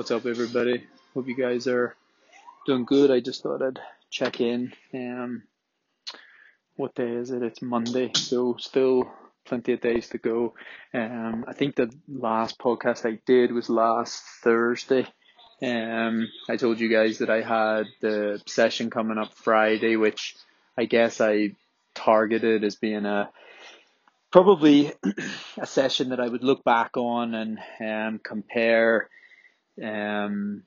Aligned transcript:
What's 0.00 0.10
up, 0.10 0.24
everybody? 0.24 0.86
Hope 1.12 1.28
you 1.28 1.36
guys 1.36 1.66
are 1.66 1.94
doing 2.64 2.86
good. 2.86 3.10
I 3.10 3.20
just 3.20 3.42
thought 3.42 3.60
I'd 3.60 3.80
check 4.08 4.40
in. 4.40 4.72
Um, 4.94 5.42
what 6.76 6.94
day 6.94 7.10
is 7.10 7.30
it? 7.30 7.42
It's 7.42 7.60
Monday, 7.60 8.10
so 8.14 8.56
still 8.58 9.12
plenty 9.44 9.74
of 9.74 9.82
days 9.82 10.08
to 10.08 10.16
go. 10.16 10.54
Um, 10.94 11.44
I 11.46 11.52
think 11.52 11.76
the 11.76 11.92
last 12.08 12.58
podcast 12.58 13.04
I 13.04 13.18
did 13.26 13.52
was 13.52 13.68
last 13.68 14.22
Thursday. 14.42 15.06
Um, 15.62 16.28
I 16.48 16.56
told 16.56 16.80
you 16.80 16.88
guys 16.88 17.18
that 17.18 17.28
I 17.28 17.42
had 17.42 17.84
the 18.00 18.40
session 18.46 18.88
coming 18.88 19.18
up 19.18 19.34
Friday, 19.34 19.96
which 19.96 20.34
I 20.78 20.86
guess 20.86 21.20
I 21.20 21.56
targeted 21.94 22.64
as 22.64 22.76
being 22.76 23.04
a 23.04 23.28
probably 24.32 24.92
a 25.58 25.66
session 25.66 26.08
that 26.08 26.20
I 26.20 26.26
would 26.26 26.42
look 26.42 26.64
back 26.64 26.96
on 26.96 27.34
and 27.34 27.58
um, 27.86 28.18
compare 28.24 29.10
um, 29.82 30.62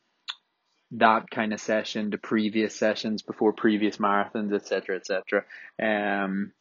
that 0.91 1.29
kind 1.29 1.53
of 1.53 1.59
session 1.59 2.11
to 2.11 2.17
previous 2.17 2.75
sessions 2.75 3.21
before 3.21 3.53
previous 3.53 3.97
marathons, 3.97 4.53
etc., 4.53 4.97
etc. 4.97 5.43
Um, 5.81 6.51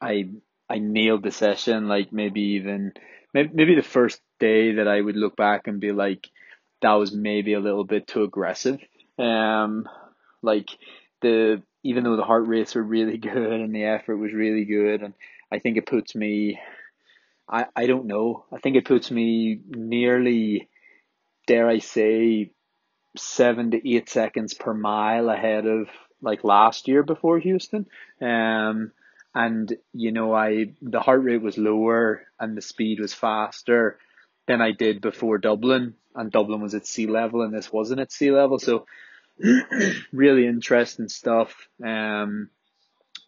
I 0.00 0.28
I 0.68 0.78
nailed 0.78 1.24
the 1.24 1.32
session, 1.32 1.88
like 1.88 2.12
maybe 2.12 2.40
even 2.40 2.92
maybe, 3.34 3.50
maybe 3.52 3.74
the 3.74 3.82
first 3.82 4.20
day 4.38 4.76
that 4.76 4.88
I 4.88 5.00
would 5.00 5.16
look 5.16 5.36
back 5.36 5.66
and 5.66 5.80
be 5.80 5.92
like, 5.92 6.28
that 6.80 6.92
was 6.94 7.12
maybe 7.12 7.54
a 7.54 7.60
little 7.60 7.84
bit 7.84 8.06
too 8.06 8.22
aggressive. 8.22 8.80
Um, 9.18 9.88
like 10.42 10.68
the 11.20 11.62
even 11.82 12.04
though 12.04 12.16
the 12.16 12.24
heart 12.24 12.46
rates 12.46 12.74
were 12.74 12.82
really 12.82 13.18
good 13.28 13.36
and 13.60 13.74
the 13.74 13.84
effort 13.84 14.16
was 14.16 14.32
really 14.32 14.64
good, 14.64 15.02
and 15.02 15.14
I 15.52 15.58
think 15.58 15.76
it 15.76 15.86
puts 15.86 16.14
me, 16.14 16.60
I 17.48 17.66
I 17.74 17.86
don't 17.86 18.06
know, 18.06 18.44
I 18.52 18.58
think 18.58 18.76
it 18.76 18.84
puts 18.84 19.10
me 19.10 19.60
nearly 19.68 20.68
dare 21.50 21.68
I 21.68 21.78
say, 21.80 22.52
seven 23.16 23.72
to 23.72 23.90
eight 23.90 24.08
seconds 24.08 24.54
per 24.54 24.72
mile 24.72 25.28
ahead 25.28 25.66
of 25.66 25.88
like 26.22 26.44
last 26.44 26.86
year 26.86 27.02
before 27.02 27.40
Houston. 27.40 27.86
Um, 28.20 28.92
and 29.34 29.76
you 29.92 30.12
know, 30.12 30.32
I 30.32 30.74
the 30.80 31.00
heart 31.00 31.24
rate 31.24 31.42
was 31.42 31.58
lower 31.58 32.22
and 32.38 32.56
the 32.56 32.62
speed 32.62 33.00
was 33.00 33.12
faster 33.12 33.98
than 34.46 34.60
I 34.60 34.70
did 34.70 35.00
before 35.00 35.38
Dublin, 35.38 35.94
and 36.14 36.30
Dublin 36.30 36.60
was 36.60 36.76
at 36.76 36.86
sea 36.86 37.08
level 37.08 37.42
and 37.42 37.52
this 37.52 37.72
wasn't 37.72 38.00
at 38.00 38.12
sea 38.12 38.30
level. 38.30 38.60
So 38.60 38.86
really 40.12 40.46
interesting 40.46 41.08
stuff. 41.08 41.66
Um, 41.84 42.50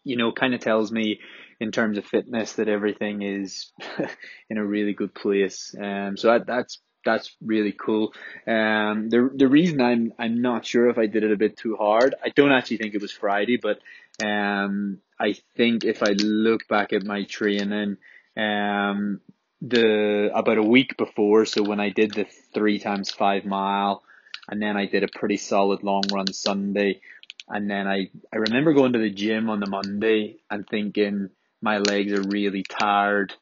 you 0.05 0.15
know, 0.15 0.31
kind 0.31 0.53
of 0.53 0.61
tells 0.61 0.93
me 0.93 1.19
in 1.59 1.73
terms 1.73 1.97
of 1.97 2.05
fitness 2.05 2.53
that 2.53 2.69
everything 2.69 3.21
is 3.21 3.71
in 4.49 4.57
a 4.57 4.65
really 4.65 4.93
good 4.93 5.13
place. 5.13 5.75
Um, 5.77 6.15
so 6.15 6.27
that, 6.27 6.47
that's 6.47 6.79
that's 7.03 7.35
really 7.41 7.71
cool. 7.73 8.13
Um, 8.47 9.09
the 9.09 9.29
the 9.35 9.47
reason 9.47 9.81
I'm 9.81 10.13
I'm 10.17 10.41
not 10.41 10.65
sure 10.65 10.89
if 10.89 10.97
I 10.97 11.05
did 11.05 11.23
it 11.23 11.31
a 11.31 11.37
bit 11.37 11.57
too 11.57 11.75
hard. 11.75 12.15
I 12.23 12.29
don't 12.29 12.51
actually 12.51 12.77
think 12.77 12.95
it 12.95 13.01
was 13.01 13.11
Friday, 13.11 13.57
but 13.57 13.79
um, 14.25 14.99
I 15.19 15.35
think 15.55 15.83
if 15.83 16.03
I 16.03 16.11
look 16.11 16.67
back 16.67 16.93
at 16.93 17.03
my 17.03 17.23
training, 17.23 17.97
um, 18.37 19.21
the 19.61 20.31
about 20.33 20.57
a 20.57 20.63
week 20.63 20.97
before, 20.97 21.45
so 21.45 21.63
when 21.63 21.79
I 21.79 21.89
did 21.89 22.13
the 22.13 22.25
three 22.53 22.79
times 22.79 23.11
five 23.11 23.45
mile, 23.45 24.03
and 24.49 24.61
then 24.61 24.77
I 24.77 24.85
did 24.85 25.03
a 25.03 25.19
pretty 25.19 25.37
solid 25.37 25.83
long 25.83 26.03
run 26.11 26.31
Sunday, 26.31 27.01
and 27.47 27.69
then 27.69 27.87
I 27.87 28.09
I 28.33 28.37
remember 28.37 28.73
going 28.73 28.93
to 28.93 28.99
the 28.99 29.09
gym 29.09 29.49
on 29.49 29.59
the 29.59 29.69
Monday 29.69 30.37
and 30.49 30.67
thinking 30.67 31.29
my 31.61 31.77
legs 31.77 32.11
are 32.11 32.23
really 32.23 32.63
tired. 32.63 33.33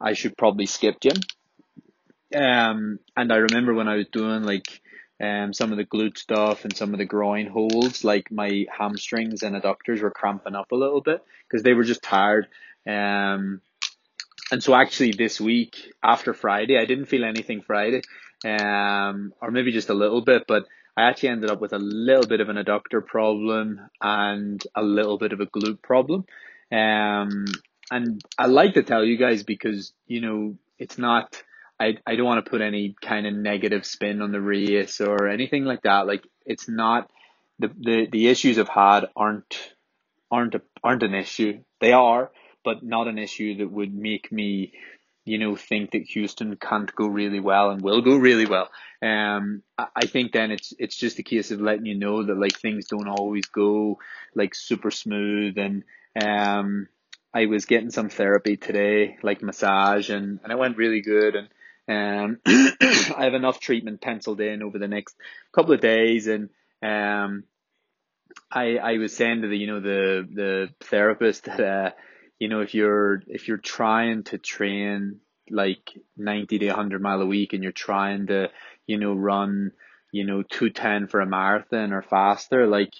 I 0.00 0.12
should 0.12 0.36
probably 0.36 0.66
skip 0.66 1.00
gym 1.00 1.16
um, 2.34 2.98
and 3.16 3.32
I 3.32 3.36
remember 3.36 3.74
when 3.74 3.88
I 3.88 3.96
was 3.96 4.08
doing 4.08 4.42
like 4.42 4.80
um 5.18 5.54
some 5.54 5.72
of 5.72 5.78
the 5.78 5.84
glute 5.86 6.18
stuff 6.18 6.64
and 6.64 6.76
some 6.76 6.92
of 6.92 6.98
the 6.98 7.06
groin 7.06 7.46
holds, 7.46 8.04
like 8.04 8.30
my 8.30 8.66
hamstrings 8.76 9.42
and 9.42 9.56
adductors 9.56 10.02
were 10.02 10.10
cramping 10.10 10.54
up 10.54 10.72
a 10.72 10.76
little 10.76 11.00
bit 11.00 11.22
because 11.48 11.62
they 11.62 11.72
were 11.72 11.84
just 11.84 12.02
tired. 12.02 12.46
Um, 12.86 13.60
and 14.50 14.62
so 14.62 14.74
actually 14.74 15.12
this 15.12 15.40
week 15.40 15.92
after 16.02 16.34
Friday, 16.34 16.78
I 16.78 16.84
didn't 16.84 17.06
feel 17.06 17.24
anything 17.24 17.62
Friday, 17.62 18.02
um, 18.44 19.32
or 19.40 19.50
maybe 19.50 19.72
just 19.72 19.90
a 19.90 19.94
little 19.94 20.20
bit, 20.20 20.44
but 20.46 20.66
I 20.96 21.08
actually 21.08 21.30
ended 21.30 21.50
up 21.50 21.60
with 21.60 21.72
a 21.72 21.78
little 21.78 22.26
bit 22.26 22.40
of 22.40 22.48
an 22.48 22.56
adductor 22.56 23.04
problem 23.04 23.80
and 24.00 24.62
a 24.74 24.82
little 24.82 25.18
bit 25.18 25.32
of 25.32 25.40
a 25.40 25.46
glute 25.46 25.82
problem. 25.82 26.24
Um, 26.72 27.46
and 27.90 28.20
I 28.38 28.46
like 28.46 28.74
to 28.74 28.82
tell 28.82 29.04
you 29.04 29.16
guys 29.16 29.42
because, 29.42 29.92
you 30.06 30.20
know, 30.20 30.56
it's 30.78 30.96
not, 30.96 31.42
I, 31.78 31.98
I 32.06 32.16
don't 32.16 32.26
want 32.26 32.44
to 32.44 32.50
put 32.50 32.60
any 32.60 32.96
kind 33.02 33.26
of 33.26 33.34
negative 33.34 33.84
spin 33.84 34.22
on 34.22 34.32
the 34.32 34.40
race 34.40 35.00
or 35.00 35.28
anything 35.28 35.64
like 35.64 35.82
that. 35.82 36.06
Like 36.06 36.24
it's 36.44 36.68
not 36.68 37.10
the, 37.58 37.68
the, 37.78 38.06
the 38.10 38.28
issues 38.28 38.58
I've 38.58 38.68
had 38.68 39.06
aren't 39.14 39.74
aren't 40.30 40.54
a, 40.54 40.62
aren't 40.82 41.02
an 41.02 41.14
issue. 41.14 41.60
They 41.80 41.92
are, 41.92 42.30
but 42.64 42.82
not 42.82 43.08
an 43.08 43.18
issue 43.18 43.58
that 43.58 43.70
would 43.70 43.94
make 43.94 44.32
me, 44.32 44.72
you 45.24 45.38
know, 45.38 45.54
think 45.54 45.92
that 45.92 46.02
Houston 46.02 46.56
can't 46.56 46.94
go 46.94 47.06
really 47.06 47.40
well 47.40 47.70
and 47.70 47.82
will 47.82 48.00
go 48.00 48.16
really 48.16 48.46
well. 48.46 48.70
Um, 49.02 49.62
I, 49.76 49.86
I 49.96 50.06
think 50.06 50.32
then 50.32 50.50
it's 50.50 50.72
it's 50.78 50.96
just 50.96 51.18
a 51.18 51.22
case 51.22 51.50
of 51.50 51.60
letting 51.60 51.86
you 51.86 51.98
know 51.98 52.22
that 52.24 52.38
like 52.38 52.58
things 52.58 52.86
don't 52.86 53.08
always 53.08 53.46
go 53.46 53.98
like 54.34 54.54
super 54.54 54.90
smooth 54.90 55.58
and 55.58 55.84
um. 56.20 56.88
I 57.34 57.44
was 57.44 57.66
getting 57.66 57.90
some 57.90 58.08
therapy 58.08 58.56
today, 58.56 59.18
like 59.22 59.42
massage, 59.42 60.08
and, 60.08 60.40
and 60.42 60.50
it 60.50 60.58
went 60.58 60.78
really 60.78 61.02
good. 61.02 61.36
And 61.36 61.48
um, 61.88 62.38
I 62.46 63.24
have 63.24 63.34
enough 63.34 63.60
treatment 63.60 64.00
penciled 64.00 64.40
in 64.40 64.62
over 64.62 64.78
the 64.78 64.88
next 64.88 65.16
couple 65.52 65.72
of 65.72 65.80
days, 65.80 66.26
and 66.26 66.50
um, 66.82 67.44
I 68.50 68.76
I 68.78 68.98
was 68.98 69.14
saying 69.16 69.42
to 69.42 69.48
the 69.48 69.56
you 69.56 69.66
know 69.66 69.80
the 69.80 70.28
the 70.32 70.68
therapist 70.84 71.44
that 71.44 71.60
uh, 71.60 71.90
you 72.38 72.48
know 72.48 72.60
if 72.60 72.74
you're 72.74 73.22
if 73.26 73.48
you're 73.48 73.56
trying 73.58 74.24
to 74.24 74.38
train 74.38 75.20
like 75.48 75.96
ninety 76.16 76.58
to 76.58 76.68
hundred 76.68 77.02
mile 77.02 77.22
a 77.22 77.26
week, 77.26 77.52
and 77.52 77.62
you're 77.62 77.72
trying 77.72 78.26
to 78.28 78.50
you 78.86 78.98
know 78.98 79.14
run 79.14 79.72
you 80.12 80.24
know 80.24 80.42
two 80.42 80.70
ten 80.70 81.06
for 81.06 81.20
a 81.20 81.26
marathon 81.26 81.92
or 81.92 82.02
faster, 82.02 82.66
like 82.66 82.92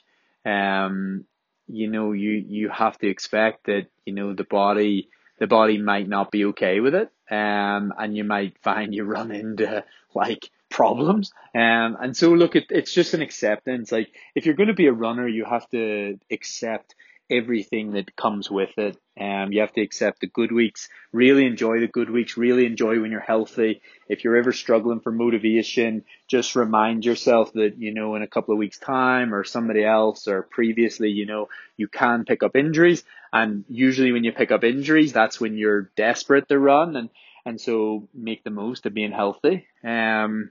um 0.45 1.25
you 1.67 1.89
know 1.89 2.13
you 2.13 2.31
you 2.31 2.69
have 2.69 2.97
to 2.99 3.09
expect 3.09 3.67
that 3.67 3.87
you 4.05 4.15
know 4.15 4.33
the 4.33 4.45
body 4.45 5.09
the 5.39 5.47
body 5.47 5.79
might 5.79 6.09
not 6.09 6.31
be 6.31 6.47
okay 6.47 6.81
with 6.81 6.95
it. 6.95 7.11
Um, 7.31 7.93
and 7.99 8.17
you 8.17 8.25
might 8.25 8.59
find 8.63 8.95
you 8.95 9.05
run 9.05 9.31
into 9.31 9.85
like 10.15 10.51
problems. 10.69 11.33
Um, 11.55 11.97
and 12.01 12.17
so 12.17 12.33
look, 12.33 12.57
it, 12.57 12.67
it's 12.71 12.93
just 12.93 13.15
an 13.15 13.23
acceptance. 13.23 13.93
Like 13.93 14.09
if 14.35 14.47
you're 14.47 14.55
going 14.55 14.69
to 14.69 14.75
be 14.75 14.87
a 14.87 14.93
runner, 14.93 15.27
you 15.27 15.45
have 15.45 15.69
to 15.71 16.19
accept 16.31 16.95
everything 17.31 17.93
that 17.93 18.15
comes 18.17 18.51
with 18.51 18.71
it. 18.77 18.97
Um, 19.19 19.53
you 19.53 19.61
have 19.61 19.73
to 19.73 19.81
accept 19.81 20.21
the 20.21 20.27
good 20.27 20.53
weeks, 20.53 20.89
really 21.13 21.47
enjoy 21.47 21.81
the 21.81 21.89
good 21.89 22.11
weeks, 22.11 22.37
really 22.37 22.67
enjoy 22.67 23.01
when 23.01 23.11
you're 23.11 23.21
healthy. 23.21 23.81
If 24.09 24.23
you're 24.23 24.37
ever 24.37 24.53
struggling 24.53 25.01
for 25.01 25.11
motivation, 25.11 26.05
just 26.29 26.55
remind 26.55 27.05
yourself 27.05 27.53
that, 27.55 27.79
you 27.79 27.95
know, 27.95 28.15
in 28.15 28.23
a 28.23 28.29
couple 28.29 28.53
of 28.53 28.59
weeks 28.59 28.79
time 28.79 29.35
or 29.35 29.43
somebody 29.43 29.85
else 29.85 30.29
or 30.29 30.43
previously, 30.43 31.11
you 31.11 31.27
know, 31.27 31.49
you 31.77 31.89
can 31.89 32.25
pick 32.25 32.43
up 32.43 32.57
injuries. 32.57 33.03
And 33.33 33.65
usually 33.69 34.13
when 34.13 34.25
you 34.25 34.33
pick 34.33 34.51
up 34.51 34.65
injuries, 34.65 35.13
that's 35.13 35.41
when 35.41 35.57
you're 35.57 35.91
desperate 35.97 36.49
to 36.49 36.59
run 36.59 36.97
and, 36.97 37.11
and 37.45 37.61
so 37.61 38.09
make 38.15 38.45
the 38.45 38.51
most 38.51 38.87
of 38.87 38.95
being 38.95 39.13
healthy. 39.13 39.67
Um, 39.83 40.51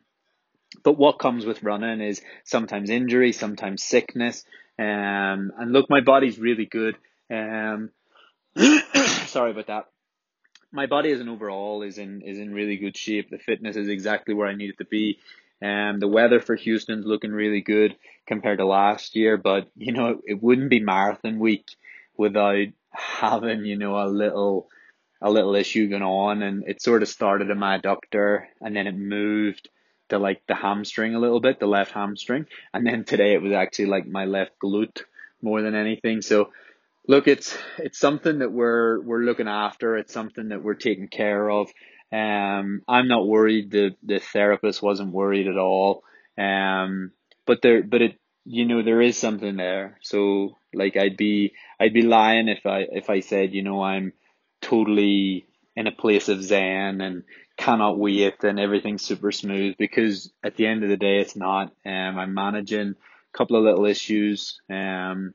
but 0.84 0.98
what 0.98 1.20
comes 1.20 1.46
with 1.46 1.64
running 1.64 2.02
is 2.02 2.22
sometimes 2.44 2.90
injury, 2.90 3.32
sometimes 3.32 3.84
sickness, 3.84 4.44
um, 4.78 5.52
and 5.58 5.72
look, 5.72 5.90
my 5.90 6.02
body's 6.02 6.38
really 6.38 6.66
good. 6.66 6.96
Um, 7.32 7.92
sorry 9.26 9.52
about 9.52 9.68
that. 9.68 9.86
My 10.72 10.88
body 10.88 11.12
as 11.12 11.22
an 11.22 11.30
overall 11.30 11.82
is 11.84 11.98
in 11.98 12.22
is 12.22 12.38
in 12.38 12.54
really 12.54 12.78
good 12.78 12.98
shape. 12.98 13.30
The 13.30 13.38
fitness 13.38 13.76
is 13.78 13.88
exactly 13.88 14.34
where 14.34 14.48
I 14.48 14.56
need 14.56 14.72
it 14.72 14.78
to 14.80 14.86
be. 14.86 15.20
Um, 15.62 16.00
the 16.00 16.08
weather 16.08 16.42
for 16.42 16.56
Houston's 16.56 17.06
looking 17.06 17.32
really 17.32 17.62
good 17.62 17.96
compared 18.28 18.58
to 18.58 18.66
last 18.66 19.16
year, 19.16 19.38
but 19.38 19.70
you 19.78 19.94
know 19.94 20.20
it 20.26 20.42
wouldn't 20.44 20.70
be 20.70 20.82
marathon 20.82 21.40
week 21.40 21.76
without 22.18 22.68
having 22.92 23.66
you 23.66 23.78
know 23.78 23.98
a 23.98 24.08
little 24.08 24.68
a 25.22 25.30
little 25.30 25.56
issue 25.56 25.88
going 25.88 26.04
on, 26.04 26.42
and 26.44 26.68
it 26.68 26.82
sort 26.82 27.02
of 27.02 27.08
started 27.08 27.50
in 27.50 27.58
my 27.58 27.80
adductor, 27.80 28.46
and 28.60 28.76
then 28.76 28.88
it 28.88 28.98
moved 28.98 29.70
to 30.10 30.20
like 30.20 30.42
the 30.48 30.56
hamstring 30.56 31.16
a 31.16 31.20
little 31.20 31.40
bit, 31.40 31.60
the 31.60 31.68
left 31.68 31.92
hamstring. 31.92 32.46
And 32.74 32.86
then 32.86 33.04
today 33.06 33.34
it 33.34 33.42
was 33.42 33.54
actually 33.54 33.88
like 33.88 34.08
my 34.08 34.26
left 34.26 34.54
glute 34.64 35.04
more 35.42 35.62
than 35.62 35.76
anything. 35.76 36.22
So 36.22 36.50
look, 37.08 37.28
it's 37.28 37.58
it's 37.78 38.00
something 38.00 38.40
that 38.40 38.52
we're 38.52 39.02
we're 39.02 39.24
looking 39.24 39.48
after. 39.48 39.98
It's 39.98 40.14
something 40.14 40.50
that 40.50 40.64
we're 40.64 40.76
taking 40.76 41.08
care 41.08 41.50
of. 41.50 41.70
Um, 42.12 42.82
I'm 42.88 43.08
not 43.08 43.28
worried. 43.28 43.72
The 43.72 43.96
the 44.04 44.20
therapist 44.20 44.82
wasn't 44.82 45.14
worried 45.14 45.48
at 45.48 45.58
all. 45.58 46.04
Um, 46.38 47.12
but 47.46 47.62
there, 47.62 47.84
but 47.84 48.02
it, 48.02 48.20
you 48.46 48.66
know, 48.66 48.84
there 48.84 49.02
is 49.02 49.18
something 49.18 49.56
there. 49.56 49.98
So 50.02 50.58
like, 50.74 50.98
I'd 50.98 51.18
be 51.18 51.54
I'd 51.80 51.94
be 51.94 52.02
lying 52.02 52.48
if 52.48 52.66
I 52.66 52.86
if 52.92 53.10
I 53.10 53.22
said, 53.22 53.54
you 53.54 53.64
know, 53.64 53.82
I'm 53.82 54.14
totally 54.62 55.46
in 55.76 55.88
a 55.88 55.92
place 55.92 56.30
of 56.30 56.44
zen 56.44 57.02
and 57.02 57.24
cannot 57.66 57.98
wait 57.98 58.44
and 58.44 58.60
everything's 58.60 59.02
super 59.02 59.32
smooth 59.32 59.76
because 59.80 60.32
at 60.44 60.56
the 60.56 60.68
end 60.68 60.84
of 60.84 60.90
the 60.90 60.98
day 60.98 61.20
it's 61.20 61.36
not. 61.36 61.74
Um, 61.84 62.20
I'm 62.20 62.36
managing 62.36 62.90
a 62.90 63.38
couple 63.38 63.58
of 63.58 63.64
little 63.64 63.86
issues. 63.86 64.60
Um, 64.70 65.34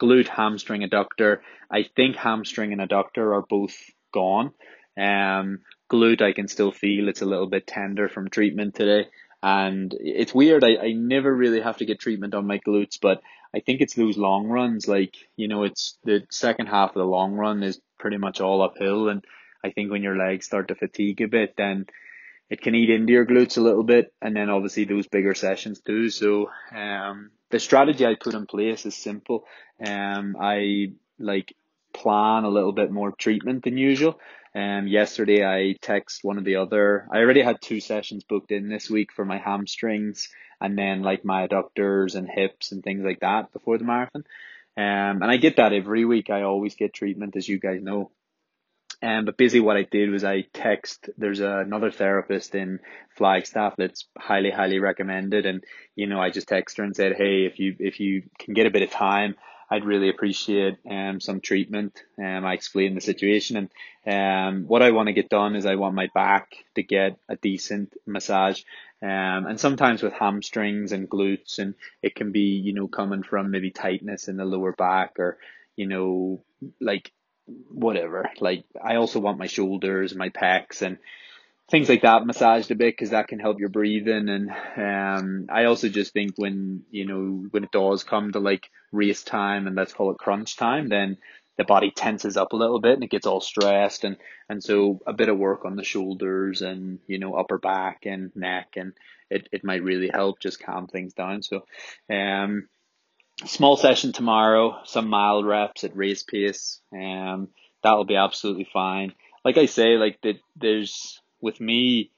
glute, 0.00 0.28
hamstring, 0.28 0.80
adductor. 0.80 1.40
I 1.70 1.84
think 1.96 2.16
hamstring 2.16 2.72
and 2.72 2.80
adductor 2.80 3.36
are 3.36 3.44
both 3.46 3.76
gone. 4.10 4.52
Um, 4.96 5.60
glute 5.92 6.22
I 6.22 6.32
can 6.32 6.48
still 6.48 6.72
feel 6.72 7.08
it's 7.08 7.20
a 7.20 7.26
little 7.26 7.46
bit 7.46 7.66
tender 7.66 8.08
from 8.08 8.30
treatment 8.30 8.74
today. 8.74 9.08
And 9.42 9.94
it's 10.00 10.34
weird. 10.34 10.64
I, 10.64 10.76
I 10.76 10.92
never 10.92 11.30
really 11.30 11.60
have 11.60 11.76
to 11.76 11.84
get 11.84 12.00
treatment 12.00 12.34
on 12.34 12.46
my 12.46 12.58
glutes, 12.58 12.98
but 12.98 13.20
I 13.54 13.60
think 13.60 13.82
it's 13.82 13.94
those 13.94 14.16
long 14.16 14.46
runs. 14.46 14.88
Like, 14.88 15.14
you 15.36 15.48
know, 15.48 15.64
it's 15.64 15.98
the 16.04 16.26
second 16.30 16.68
half 16.68 16.90
of 16.90 16.94
the 16.94 17.04
long 17.04 17.34
run 17.34 17.62
is 17.62 17.78
pretty 17.98 18.16
much 18.16 18.40
all 18.40 18.62
uphill. 18.62 19.10
And 19.10 19.22
I 19.64 19.70
think 19.70 19.90
when 19.90 20.02
your 20.02 20.16
legs 20.16 20.46
start 20.46 20.68
to 20.68 20.74
fatigue 20.74 21.22
a 21.22 21.28
bit, 21.28 21.54
then 21.56 21.86
it 22.50 22.60
can 22.60 22.74
eat 22.74 22.90
into 22.90 23.12
your 23.12 23.26
glutes 23.26 23.56
a 23.56 23.62
little 23.62 23.82
bit, 23.82 24.12
and 24.20 24.36
then 24.36 24.50
obviously 24.50 24.84
those 24.84 25.06
bigger 25.06 25.34
sessions 25.34 25.80
too. 25.80 26.10
So 26.10 26.50
um, 26.74 27.30
the 27.50 27.58
strategy 27.58 28.04
I 28.04 28.14
put 28.14 28.34
in 28.34 28.46
place 28.46 28.84
is 28.84 28.94
simple. 28.94 29.46
Um, 29.84 30.36
I 30.38 30.92
like 31.18 31.54
plan 31.94 32.44
a 32.44 32.50
little 32.50 32.72
bit 32.72 32.90
more 32.90 33.12
treatment 33.12 33.64
than 33.64 33.78
usual. 33.78 34.20
Um, 34.54 34.86
yesterday 34.86 35.44
I 35.44 35.74
text 35.80 36.22
one 36.22 36.38
of 36.38 36.44
the 36.44 36.56
other. 36.56 37.08
I 37.10 37.18
already 37.18 37.42
had 37.42 37.60
two 37.60 37.80
sessions 37.80 38.22
booked 38.24 38.52
in 38.52 38.68
this 38.68 38.90
week 38.90 39.12
for 39.12 39.24
my 39.24 39.38
hamstrings 39.38 40.28
and 40.60 40.78
then 40.78 41.02
like 41.02 41.24
my 41.24 41.46
adductors 41.46 42.14
and 42.14 42.28
hips 42.28 42.70
and 42.70 42.82
things 42.82 43.02
like 43.04 43.20
that 43.20 43.52
before 43.52 43.78
the 43.78 43.84
marathon. 43.84 44.24
Um, 44.76 45.22
and 45.22 45.30
I 45.30 45.36
get 45.38 45.56
that 45.56 45.72
every 45.72 46.04
week. 46.04 46.30
I 46.30 46.42
always 46.42 46.74
get 46.74 46.92
treatment, 46.92 47.36
as 47.36 47.48
you 47.48 47.58
guys 47.58 47.80
know. 47.82 48.10
Um, 49.04 49.26
but 49.26 49.36
basically 49.36 49.60
what 49.60 49.76
I 49.76 49.82
did 49.82 50.10
was 50.10 50.24
I 50.24 50.46
text, 50.54 51.10
there's 51.18 51.40
another 51.40 51.90
therapist 51.90 52.54
in 52.54 52.80
Flagstaff 53.16 53.74
that's 53.76 54.06
highly, 54.16 54.50
highly 54.50 54.78
recommended. 54.78 55.44
And, 55.44 55.62
you 55.94 56.06
know, 56.06 56.18
I 56.18 56.30
just 56.30 56.48
text 56.48 56.78
her 56.78 56.84
and 56.84 56.96
said, 56.96 57.14
Hey, 57.14 57.44
if 57.44 57.58
you, 57.58 57.76
if 57.78 58.00
you 58.00 58.22
can 58.38 58.54
get 58.54 58.66
a 58.66 58.70
bit 58.70 58.80
of 58.80 58.90
time, 58.90 59.34
I'd 59.70 59.84
really 59.84 60.08
appreciate, 60.08 60.78
um, 60.90 61.20
some 61.20 61.40
treatment. 61.40 62.02
Um, 62.18 62.46
I 62.46 62.54
explained 62.54 62.96
the 62.96 63.02
situation 63.02 63.68
and, 64.06 64.50
um, 64.50 64.64
what 64.68 64.82
I 64.82 64.92
want 64.92 65.08
to 65.08 65.12
get 65.12 65.28
done 65.28 65.54
is 65.54 65.66
I 65.66 65.74
want 65.74 65.94
my 65.94 66.08
back 66.14 66.54
to 66.76 66.82
get 66.82 67.18
a 67.28 67.36
decent 67.36 67.92
massage. 68.06 68.62
Um, 69.02 69.46
and 69.46 69.60
sometimes 69.60 70.02
with 70.02 70.14
hamstrings 70.14 70.92
and 70.92 71.10
glutes 71.10 71.58
and 71.58 71.74
it 72.00 72.14
can 72.14 72.32
be, 72.32 72.56
you 72.56 72.72
know, 72.72 72.88
coming 72.88 73.22
from 73.22 73.50
maybe 73.50 73.70
tightness 73.70 74.28
in 74.28 74.38
the 74.38 74.46
lower 74.46 74.72
back 74.72 75.18
or, 75.18 75.36
you 75.76 75.86
know, 75.86 76.42
like 76.80 77.12
whatever. 77.46 78.30
Like 78.40 78.64
I 78.82 78.96
also 78.96 79.20
want 79.20 79.38
my 79.38 79.46
shoulders, 79.46 80.14
my 80.14 80.28
pecs, 80.30 80.82
and 80.82 80.98
things 81.70 81.88
like 81.88 82.02
that 82.02 82.26
massaged 82.26 82.70
a 82.70 82.74
bit 82.74 82.92
because 82.92 83.10
that 83.10 83.28
can 83.28 83.38
help 83.38 83.58
your 83.58 83.68
breathing. 83.68 84.28
And 84.28 84.50
um, 84.76 85.46
I 85.50 85.64
also 85.64 85.88
just 85.88 86.12
think 86.12 86.32
when 86.36 86.84
you 86.90 87.06
know 87.06 87.46
when 87.50 87.64
it 87.64 87.72
does 87.72 88.04
come 88.04 88.32
to 88.32 88.40
like 88.40 88.70
race 88.92 89.22
time 89.22 89.66
and 89.66 89.76
let's 89.76 89.92
call 89.92 90.10
it 90.10 90.18
crunch 90.18 90.56
time, 90.56 90.88
then 90.88 91.18
the 91.56 91.64
body 91.64 91.90
tenses 91.90 92.36
up 92.36 92.52
a 92.52 92.56
little 92.56 92.80
bit 92.80 92.94
and 92.94 93.04
it 93.04 93.10
gets 93.10 93.26
all 93.26 93.40
stressed 93.40 94.04
and 94.04 94.16
and 94.48 94.62
so 94.62 95.00
a 95.06 95.12
bit 95.12 95.28
of 95.28 95.38
work 95.38 95.64
on 95.64 95.76
the 95.76 95.84
shoulders 95.84 96.62
and 96.62 96.98
you 97.06 97.18
know 97.18 97.34
upper 97.34 97.58
back 97.58 98.06
and 98.06 98.34
neck 98.34 98.74
and 98.76 98.92
it, 99.30 99.48
it 99.52 99.64
might 99.64 99.82
really 99.82 100.10
help 100.12 100.40
just 100.40 100.60
calm 100.60 100.86
things 100.86 101.14
down 101.14 101.42
so 101.42 101.64
um 102.10 102.68
small 103.44 103.76
session 103.76 104.12
tomorrow, 104.12 104.78
some 104.84 105.08
mild 105.08 105.46
reps 105.46 105.84
at 105.84 105.96
race 105.96 106.22
pace. 106.22 106.80
Um, 106.92 107.48
that'll 107.82 108.04
be 108.04 108.16
absolutely 108.16 108.68
fine. 108.72 109.14
Like 109.44 109.58
I 109.58 109.66
say, 109.66 109.96
like 109.96 110.20
that, 110.22 110.36
there's 110.56 111.20
with 111.40 111.60
me, 111.60 112.10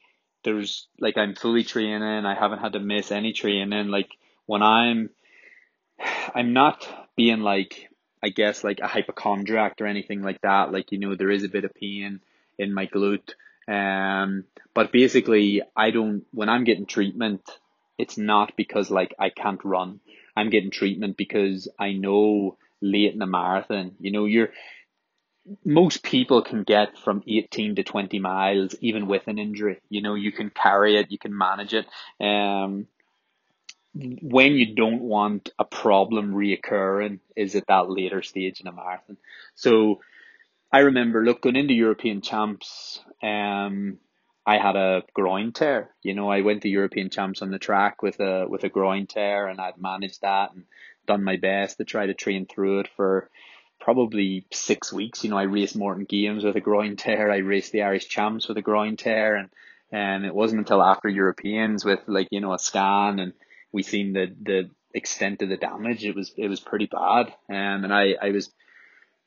there's 0.44 0.86
like 1.00 1.16
I'm 1.16 1.34
fully 1.34 1.64
training. 1.64 2.02
I 2.02 2.34
haven't 2.34 2.60
had 2.60 2.74
to 2.74 2.80
miss 2.80 3.10
any 3.10 3.32
training. 3.32 3.88
Like 3.88 4.10
when 4.46 4.62
I'm, 4.62 5.10
I'm 6.34 6.52
not 6.52 6.86
being 7.16 7.40
like 7.40 7.88
I 8.22 8.28
guess 8.28 8.64
like 8.64 8.80
a 8.80 8.86
hypochondriac 8.86 9.80
or 9.80 9.86
anything 9.86 10.22
like 10.22 10.40
that. 10.42 10.72
Like 10.72 10.92
you 10.92 10.98
know, 10.98 11.14
there 11.14 11.30
is 11.30 11.44
a 11.44 11.48
bit 11.48 11.64
of 11.64 11.74
pain 11.74 12.20
in 12.58 12.74
my 12.74 12.86
glute. 12.86 13.34
Um, 13.68 14.44
but 14.74 14.92
basically, 14.92 15.62
I 15.76 15.90
don't. 15.90 16.24
When 16.32 16.48
I'm 16.48 16.64
getting 16.64 16.86
treatment, 16.86 17.42
it's 17.98 18.16
not 18.16 18.52
because 18.56 18.90
like 18.90 19.14
I 19.18 19.30
can't 19.30 19.64
run 19.64 20.00
I'm 20.36 20.50
getting 20.50 20.70
treatment 20.70 21.16
because 21.16 21.68
I 21.78 21.92
know 21.92 22.58
late 22.80 23.12
in 23.12 23.18
the 23.18 23.26
marathon, 23.26 23.92
you 23.98 24.12
know, 24.12 24.26
you're 24.26 24.50
most 25.64 26.02
people 26.02 26.42
can 26.42 26.64
get 26.64 26.98
from 26.98 27.22
18 27.26 27.76
to 27.76 27.84
20 27.84 28.18
miles 28.18 28.74
even 28.80 29.06
with 29.06 29.28
an 29.28 29.38
injury. 29.38 29.80
You 29.88 30.02
know, 30.02 30.14
you 30.14 30.32
can 30.32 30.50
carry 30.50 30.96
it, 30.96 31.10
you 31.12 31.18
can 31.18 31.36
manage 31.36 31.72
it. 31.72 31.86
Um, 32.20 32.88
when 33.94 34.54
you 34.54 34.74
don't 34.74 35.02
want 35.02 35.50
a 35.58 35.64
problem 35.64 36.34
reoccurring 36.34 37.20
is 37.34 37.54
at 37.54 37.66
that 37.68 37.88
later 37.88 38.22
stage 38.22 38.60
in 38.60 38.66
a 38.66 38.72
marathon. 38.72 39.16
So 39.54 40.00
I 40.72 40.80
remember 40.80 41.24
looking 41.24 41.56
into 41.56 41.74
European 41.74 42.20
champs, 42.20 43.00
um, 43.22 43.98
I 44.46 44.58
had 44.58 44.76
a 44.76 45.02
groin 45.12 45.52
tear. 45.52 45.90
You 46.02 46.14
know, 46.14 46.30
I 46.30 46.42
went 46.42 46.62
to 46.62 46.68
European 46.68 47.10
champs 47.10 47.42
on 47.42 47.50
the 47.50 47.58
track 47.58 48.02
with 48.02 48.20
a 48.20 48.46
with 48.48 48.62
a 48.62 48.68
groin 48.68 49.06
tear, 49.06 49.48
and 49.48 49.60
I'd 49.60 49.78
managed 49.78 50.22
that 50.22 50.54
and 50.54 50.64
done 51.06 51.24
my 51.24 51.36
best 51.36 51.78
to 51.78 51.84
try 51.84 52.06
to 52.06 52.14
train 52.14 52.46
through 52.46 52.80
it 52.80 52.88
for 52.96 53.28
probably 53.80 54.46
six 54.52 54.92
weeks. 54.92 55.24
You 55.24 55.30
know, 55.30 55.38
I 55.38 55.44
raced 55.44 55.76
Morton 55.76 56.04
Games 56.04 56.44
with 56.44 56.54
a 56.54 56.60
groin 56.60 56.96
tear. 56.96 57.30
I 57.30 57.38
raced 57.38 57.72
the 57.72 57.82
Irish 57.82 58.08
champs 58.08 58.46
with 58.46 58.56
a 58.56 58.62
groin 58.62 58.96
tear, 58.96 59.34
and 59.34 59.50
and 59.90 60.24
it 60.24 60.34
wasn't 60.34 60.60
until 60.60 60.82
after 60.82 61.08
Europeans 61.08 61.84
with 61.84 62.00
like 62.06 62.28
you 62.30 62.40
know 62.40 62.54
a 62.54 62.58
scan 62.58 63.18
and 63.18 63.32
we 63.72 63.82
seen 63.82 64.12
the 64.12 64.32
the 64.42 64.70
extent 64.94 65.42
of 65.42 65.48
the 65.48 65.56
damage. 65.56 66.04
It 66.04 66.14
was 66.14 66.32
it 66.36 66.48
was 66.48 66.60
pretty 66.60 66.86
bad. 66.86 67.34
Um, 67.50 67.84
and 67.84 67.92
I 67.92 68.14
I 68.22 68.30
was 68.30 68.52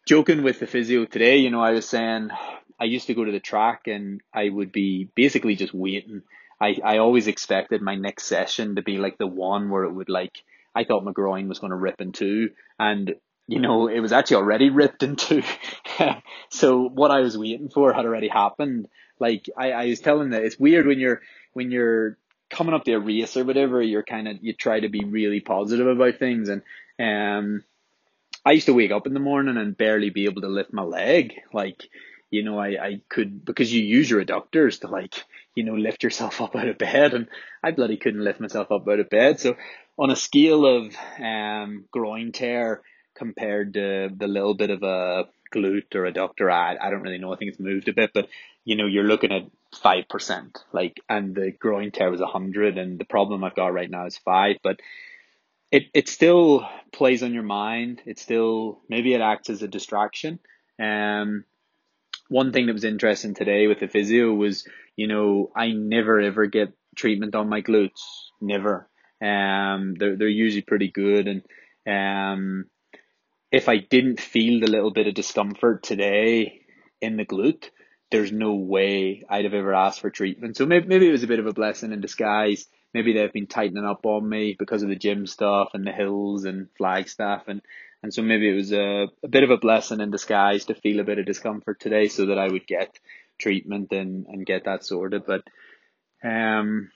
joking 0.07 0.43
with 0.43 0.59
the 0.59 0.67
physio 0.67 1.03
today. 1.03 1.37
You 1.37 1.49
know, 1.49 1.61
I 1.61 1.71
was 1.71 1.87
saying 1.89 2.29
I 2.79 2.85
used 2.85 3.07
to 3.07 3.13
go 3.13 3.25
to 3.25 3.31
the 3.31 3.39
track 3.39 3.87
and 3.87 4.21
I 4.33 4.49
would 4.49 4.71
be 4.71 5.09
basically 5.15 5.55
just 5.55 5.73
waiting. 5.73 6.21
I, 6.61 6.77
I 6.83 6.97
always 6.97 7.27
expected 7.27 7.81
my 7.81 7.95
next 7.95 8.25
session 8.25 8.75
to 8.75 8.81
be 8.81 8.97
like 8.97 9.17
the 9.17 9.27
one 9.27 9.69
where 9.69 9.83
it 9.83 9.91
would 9.91 10.09
like 10.09 10.43
I 10.75 10.83
thought 10.83 11.03
my 11.03 11.11
groin 11.11 11.47
was 11.47 11.59
going 11.59 11.71
to 11.71 11.75
rip 11.75 11.99
in 11.99 12.11
two, 12.11 12.51
and 12.79 13.15
you 13.47 13.59
know 13.59 13.87
it 13.87 13.99
was 13.99 14.11
actually 14.11 14.37
already 14.37 14.69
ripped 14.81 15.03
in 15.03 15.15
two. 15.15 15.43
so 16.49 16.87
what 16.87 17.11
I 17.11 17.19
was 17.19 17.37
waiting 17.37 17.69
for 17.69 17.93
had 17.93 18.05
already 18.05 18.27
happened. 18.27 18.87
Like 19.19 19.49
I, 19.57 19.71
I 19.71 19.85
was 19.87 19.99
telling 19.99 20.29
that 20.31 20.43
it's 20.43 20.59
weird 20.59 20.87
when 20.87 20.99
you're 20.99 21.21
when 21.53 21.71
you're 21.71 22.17
coming 22.49 22.73
up 22.73 22.83
to 22.85 22.93
a 22.93 22.99
race 22.99 23.35
or 23.35 23.43
whatever, 23.43 23.81
you're 23.81 24.03
kind 24.03 24.27
of 24.27 24.37
you 24.41 24.53
try 24.53 24.79
to 24.79 24.89
be 24.89 25.03
really 25.03 25.39
positive 25.39 25.87
about 25.87 26.19
things, 26.19 26.49
and 26.49 26.61
um, 26.99 27.63
I 28.45 28.51
used 28.51 28.67
to 28.67 28.73
wake 28.73 28.91
up 28.91 29.07
in 29.07 29.13
the 29.13 29.19
morning 29.19 29.57
and 29.57 29.77
barely 29.77 30.09
be 30.09 30.25
able 30.25 30.41
to 30.41 30.47
lift 30.47 30.71
my 30.71 30.83
leg, 30.83 31.33
like 31.51 31.89
you 32.31 32.43
know, 32.43 32.59
I, 32.59 32.67
I 32.67 33.01
could, 33.09 33.43
because 33.43 33.73
you 33.73 33.81
use 33.81 34.09
your 34.09 34.23
adductors 34.23 34.81
to 34.81 34.87
like, 34.87 35.23
you 35.55 35.63
know, 35.63 35.73
lift 35.75 36.03
yourself 36.03 36.41
up 36.41 36.55
out 36.55 36.67
of 36.67 36.77
bed 36.77 37.13
and 37.13 37.27
I 37.63 37.71
bloody 37.71 37.97
couldn't 37.97 38.23
lift 38.23 38.39
myself 38.39 38.71
up 38.71 38.87
out 38.87 38.99
of 38.99 39.09
bed. 39.09 39.39
So 39.39 39.55
on 39.97 40.11
a 40.11 40.15
scale 40.15 40.65
of, 40.65 40.95
um, 41.21 41.85
groin 41.91 42.31
tear 42.31 42.81
compared 43.15 43.73
to 43.73 44.09
the 44.15 44.27
little 44.27 44.53
bit 44.53 44.69
of 44.69 44.83
a 44.83 45.25
glute 45.53 45.95
or 45.95 46.11
adductor, 46.11 46.51
I, 46.51 46.77
I 46.79 46.89
don't 46.89 47.01
really 47.01 47.17
know. 47.17 47.33
I 47.33 47.37
think 47.37 47.51
it's 47.51 47.59
moved 47.59 47.87
a 47.87 47.93
bit, 47.93 48.11
but 48.13 48.27
you 48.63 48.75
know, 48.75 48.85
you're 48.85 49.03
looking 49.03 49.31
at 49.31 49.49
5%, 49.83 50.57
like, 50.73 50.99
and 51.09 51.35
the 51.35 51.51
groin 51.51 51.91
tear 51.91 52.11
was 52.11 52.21
a 52.21 52.27
hundred 52.27 52.77
and 52.77 52.99
the 52.99 53.05
problem 53.05 53.43
I've 53.43 53.55
got 53.55 53.73
right 53.73 53.89
now 53.89 54.05
is 54.05 54.17
five, 54.17 54.57
but 54.63 54.79
it, 55.71 55.83
it 55.93 56.09
still 56.09 56.67
plays 56.91 57.23
on 57.23 57.33
your 57.33 57.43
mind. 57.43 58.01
It 58.05 58.19
still, 58.19 58.79
maybe 58.89 59.13
it 59.13 59.21
acts 59.21 59.49
as 59.49 59.61
a 59.61 59.67
distraction. 59.67 60.39
Um, 60.79 61.45
one 62.29 62.53
thing 62.53 62.67
that 62.67 62.73
was 62.73 62.83
interesting 62.85 63.33
today 63.33 63.67
with 63.67 63.79
the 63.79 63.87
physio 63.87 64.33
was, 64.33 64.65
you 64.95 65.07
know, 65.07 65.51
I 65.55 65.71
never 65.71 66.21
ever 66.21 66.45
get 66.45 66.73
treatment 66.95 67.35
on 67.35 67.49
my 67.49 67.61
glutes. 67.61 68.01
Never. 68.39 68.87
Um, 69.21 69.95
they're, 69.99 70.15
they're 70.15 70.27
usually 70.27 70.61
pretty 70.61 70.89
good. 70.89 71.27
And, 71.27 71.43
um, 71.85 72.65
if 73.51 73.67
I 73.67 73.77
didn't 73.77 74.21
feel 74.21 74.59
the 74.59 74.69
little 74.69 74.91
bit 74.91 75.07
of 75.07 75.15
discomfort 75.15 75.83
today 75.83 76.61
in 77.01 77.17
the 77.17 77.25
glute, 77.25 77.69
there's 78.11 78.31
no 78.31 78.53
way 78.53 79.23
I'd 79.29 79.45
have 79.45 79.53
ever 79.53 79.73
asked 79.73 80.01
for 80.01 80.09
treatment. 80.09 80.55
So 80.55 80.65
maybe, 80.65 80.87
maybe 80.87 81.07
it 81.07 81.11
was 81.11 81.23
a 81.23 81.27
bit 81.27 81.39
of 81.39 81.47
a 81.47 81.53
blessing 81.53 81.91
in 81.91 82.01
disguise. 82.01 82.67
Maybe 82.93 83.13
they've 83.13 83.33
been 83.33 83.47
tightening 83.47 83.85
up 83.85 84.05
on 84.05 84.27
me 84.27 84.55
because 84.57 84.83
of 84.83 84.89
the 84.89 84.95
gym 84.95 85.27
stuff 85.27 85.69
and 85.73 85.85
the 85.85 85.91
hills 85.91 86.45
and 86.45 86.67
Flagstaff 86.77 87.47
and 87.47 87.61
and 88.01 88.13
so 88.13 88.21
maybe 88.21 88.49
it 88.49 88.55
was 88.55 88.71
a, 88.71 89.07
a 89.23 89.27
bit 89.27 89.43
of 89.43 89.49
a 89.49 89.57
blessing 89.57 89.99
in 89.99 90.11
disguise 90.11 90.65
to 90.65 90.75
feel 90.75 90.99
a 90.99 91.03
bit 91.05 91.19
of 91.19 91.25
discomfort 91.25 91.79
today 91.79 92.07
so 92.07 92.27
that 92.27 92.37
I 92.37 92.47
would 92.47 92.65
get 92.65 92.97
treatment 93.39 93.91
and, 93.91 94.25
and 94.27 94.45
get 94.45 94.65
that 94.65 94.85
sorted. 94.85 95.23
But 95.25 95.43
um, 96.23 96.91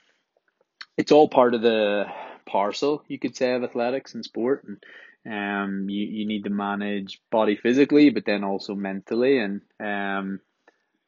it's 0.97 1.11
all 1.11 1.27
part 1.27 1.55
of 1.55 1.61
the 1.61 2.05
parcel, 2.45 3.03
you 3.07 3.19
could 3.19 3.35
say, 3.35 3.53
of 3.53 3.63
athletics 3.63 4.13
and 4.13 4.23
sport. 4.23 4.65
And 4.65 4.83
um, 5.25 5.89
you, 5.89 6.05
you 6.05 6.25
need 6.25 6.45
to 6.45 6.49
manage 6.49 7.21
body 7.31 7.57
physically, 7.57 8.09
but 8.09 8.25
then 8.25 8.43
also 8.43 8.75
mentally. 8.75 9.39
And 9.39 9.61
um, 9.79 10.39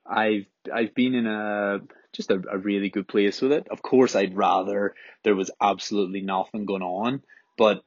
I've 0.06 0.46
I've 0.74 0.94
been 0.94 1.16
in 1.16 1.28
a 1.28 1.80
just 2.14 2.32
a, 2.32 2.42
a 2.52 2.58
really 2.58 2.90
good 2.90 3.08
place 3.08 3.42
with 3.42 3.52
it. 3.52 3.68
Of 3.70 3.82
course, 3.82 4.16
I'd 4.16 4.38
rather 4.38 4.94
there 5.24 5.36
was 5.36 5.52
absolutely 5.62 6.22
nothing 6.22 6.66
going 6.66 6.82
on, 6.82 7.22
but 7.58 7.84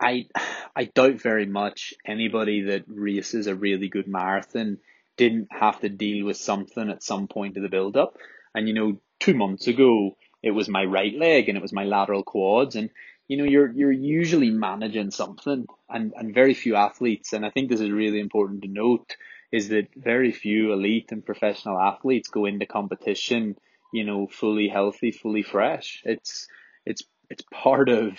I 0.00 0.26
I 0.74 0.84
doubt 0.84 1.20
very 1.20 1.46
much 1.46 1.94
anybody 2.06 2.62
that 2.62 2.84
races 2.86 3.46
a 3.46 3.54
really 3.54 3.88
good 3.88 4.08
marathon 4.08 4.78
didn't 5.16 5.48
have 5.50 5.80
to 5.80 5.88
deal 5.88 6.26
with 6.26 6.36
something 6.36 6.88
at 6.88 7.02
some 7.02 7.28
point 7.28 7.56
of 7.56 7.62
the 7.62 7.68
build 7.68 7.96
up. 7.96 8.16
And 8.54 8.66
you 8.66 8.74
know, 8.74 9.00
two 9.18 9.34
months 9.34 9.66
ago 9.66 10.16
it 10.42 10.52
was 10.52 10.68
my 10.68 10.84
right 10.84 11.14
leg 11.14 11.48
and 11.48 11.58
it 11.58 11.62
was 11.62 11.72
my 11.72 11.84
lateral 11.84 12.22
quads 12.22 12.74
and 12.74 12.88
you 13.28 13.36
know 13.36 13.44
you're 13.44 13.70
you're 13.72 13.92
usually 13.92 14.50
managing 14.50 15.10
something 15.10 15.66
and, 15.90 16.14
and 16.16 16.34
very 16.34 16.54
few 16.54 16.74
athletes 16.76 17.34
and 17.34 17.44
I 17.44 17.50
think 17.50 17.68
this 17.68 17.80
is 17.80 17.90
really 17.90 18.18
important 18.20 18.62
to 18.62 18.68
note 18.68 19.16
is 19.52 19.68
that 19.68 19.88
very 19.94 20.32
few 20.32 20.72
elite 20.72 21.12
and 21.12 21.24
professional 21.24 21.78
athletes 21.78 22.28
go 22.28 22.46
into 22.46 22.66
competition, 22.66 23.56
you 23.92 24.04
know, 24.04 24.26
fully 24.28 24.68
healthy, 24.68 25.10
fully 25.10 25.42
fresh. 25.42 26.02
It's 26.04 26.46
it's 26.86 27.02
it's 27.28 27.44
part 27.52 27.88
of 27.88 28.16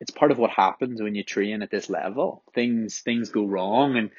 it's 0.00 0.10
part 0.10 0.30
of 0.30 0.38
what 0.38 0.50
happens 0.50 1.02
when 1.02 1.14
you 1.14 1.24
train 1.24 1.62
at 1.62 1.70
this 1.70 1.90
level. 1.90 2.42
Things 2.54 3.00
things 3.00 3.30
go 3.30 3.44
wrong 3.44 3.96
and 3.96 4.10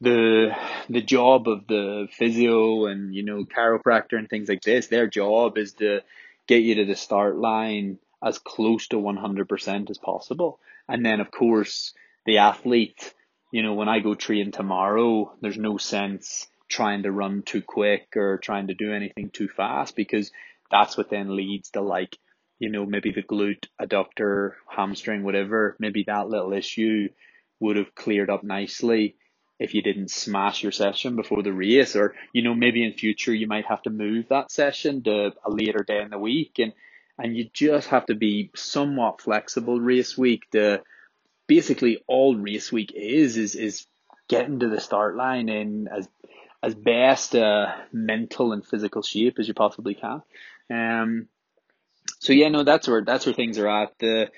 the 0.00 0.54
the 0.88 1.00
job 1.00 1.48
of 1.48 1.66
the 1.66 2.08
physio 2.12 2.86
and 2.86 3.14
you 3.14 3.22
know 3.22 3.44
chiropractor 3.44 4.18
and 4.18 4.28
things 4.28 4.48
like 4.48 4.62
this, 4.62 4.88
their 4.88 5.06
job 5.06 5.58
is 5.58 5.72
to 5.74 6.00
get 6.46 6.62
you 6.62 6.76
to 6.76 6.84
the 6.84 6.96
start 6.96 7.36
line 7.36 7.98
as 8.22 8.38
close 8.38 8.88
to 8.88 8.96
100% 8.96 9.90
as 9.90 9.98
possible. 9.98 10.58
And 10.88 11.04
then 11.04 11.20
of 11.20 11.30
course 11.30 11.92
the 12.24 12.38
athlete 12.38 13.14
you 13.50 13.62
know, 13.62 13.74
when 13.74 13.88
I 13.88 14.00
go 14.00 14.14
train 14.14 14.50
tomorrow, 14.50 15.32
there's 15.40 15.56
no 15.56 15.78
sense 15.78 16.46
trying 16.68 17.04
to 17.04 17.12
run 17.12 17.42
too 17.42 17.62
quick 17.62 18.08
or 18.16 18.38
trying 18.38 18.66
to 18.66 18.74
do 18.74 18.92
anything 18.92 19.30
too 19.30 19.48
fast 19.48 19.94
because 19.94 20.32
that's 20.70 20.96
what 20.96 21.10
then 21.10 21.36
leads 21.36 21.70
to 21.70 21.80
like, 21.80 22.18
you 22.58 22.70
know, 22.70 22.86
maybe 22.86 23.12
the 23.12 23.22
glute, 23.22 23.66
adductor, 23.80 24.52
hamstring, 24.68 25.22
whatever, 25.22 25.76
maybe 25.78 26.04
that 26.06 26.28
little 26.28 26.52
issue 26.52 27.08
would 27.60 27.76
have 27.76 27.94
cleared 27.94 28.30
up 28.30 28.42
nicely 28.42 29.16
if 29.58 29.74
you 29.74 29.82
didn't 29.82 30.10
smash 30.10 30.62
your 30.62 30.72
session 30.72 31.16
before 31.16 31.42
the 31.42 31.52
race. 31.52 31.96
Or 31.96 32.14
you 32.32 32.42
know 32.42 32.54
maybe 32.54 32.84
in 32.84 32.92
future 32.92 33.34
you 33.34 33.46
might 33.46 33.66
have 33.66 33.82
to 33.82 33.90
move 33.90 34.26
that 34.28 34.50
session 34.50 35.02
to 35.04 35.32
a 35.44 35.50
later 35.50 35.84
day 35.86 36.00
in 36.00 36.10
the 36.10 36.18
week. 36.18 36.58
And 36.58 36.72
and 37.18 37.36
you 37.36 37.48
just 37.52 37.88
have 37.88 38.06
to 38.06 38.14
be 38.14 38.50
somewhat 38.54 39.22
flexible 39.22 39.80
race 39.80 40.16
week. 40.18 40.50
To 40.52 40.82
basically 41.46 42.02
all 42.06 42.36
race 42.36 42.70
week 42.70 42.92
is 42.94 43.36
is 43.36 43.54
is 43.54 43.86
getting 44.28 44.60
to 44.60 44.68
the 44.68 44.80
start 44.80 45.16
line 45.16 45.48
in 45.48 45.88
as 45.88 46.08
as 46.62 46.74
best 46.74 47.34
a 47.34 47.74
mental 47.92 48.52
and 48.52 48.66
physical 48.66 49.02
shape 49.02 49.38
as 49.38 49.46
you 49.48 49.54
possibly 49.54 49.94
can. 49.94 50.22
Um, 50.70 51.28
so 52.20 52.32
yeah, 52.32 52.48
no, 52.48 52.64
that's 52.64 52.88
where 52.88 53.04
that's 53.04 53.26
where 53.26 53.34
things 53.34 53.58
are 53.58 53.68
at. 53.68 53.92
The 53.98 54.30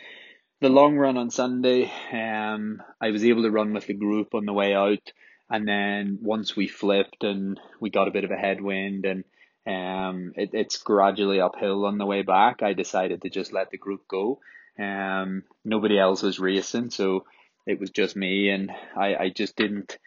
the 0.61 0.69
long 0.69 0.97
run 0.97 1.17
on 1.17 1.31
Sunday, 1.31 1.91
um, 2.13 2.83
I 3.01 3.11
was 3.11 3.25
able 3.25 3.43
to 3.43 3.51
run 3.51 3.73
with 3.73 3.87
the 3.87 3.95
group 3.95 4.35
on 4.35 4.45
the 4.45 4.53
way 4.53 4.75
out, 4.75 5.13
and 5.51 5.67
then 5.67 6.19
once 6.23 6.57
we 6.57 6.69
flipped 6.69 7.23
and 7.25 7.61
we 7.81 7.91
got 7.91 8.09
a 8.09 8.13
bit 8.13 8.25
of 8.25 8.31
a 8.31 8.37
headwind 8.37 9.05
and 9.07 9.25
um, 9.67 10.33
it, 10.37 10.51
it's 10.55 10.79
gradually 10.79 11.41
uphill 11.41 11.85
on 11.85 11.99
the 11.99 12.07
way 12.07 12.23
back. 12.23 12.63
I 12.63 12.73
decided 12.73 13.23
to 13.23 13.31
just 13.31 13.53
let 13.53 13.71
the 13.71 13.79
group 13.79 14.09
go 14.09 14.41
um, 14.79 15.43
nobody 15.65 15.99
else 15.99 16.23
was 16.23 16.39
racing, 16.39 16.91
so 16.91 17.25
it 17.67 17.81
was 17.81 17.91
just 17.91 18.17
me, 18.17 18.51
and 18.51 18.71
I, 18.97 19.17
I 19.17 19.29
just 19.31 19.57
didn't. 19.57 19.99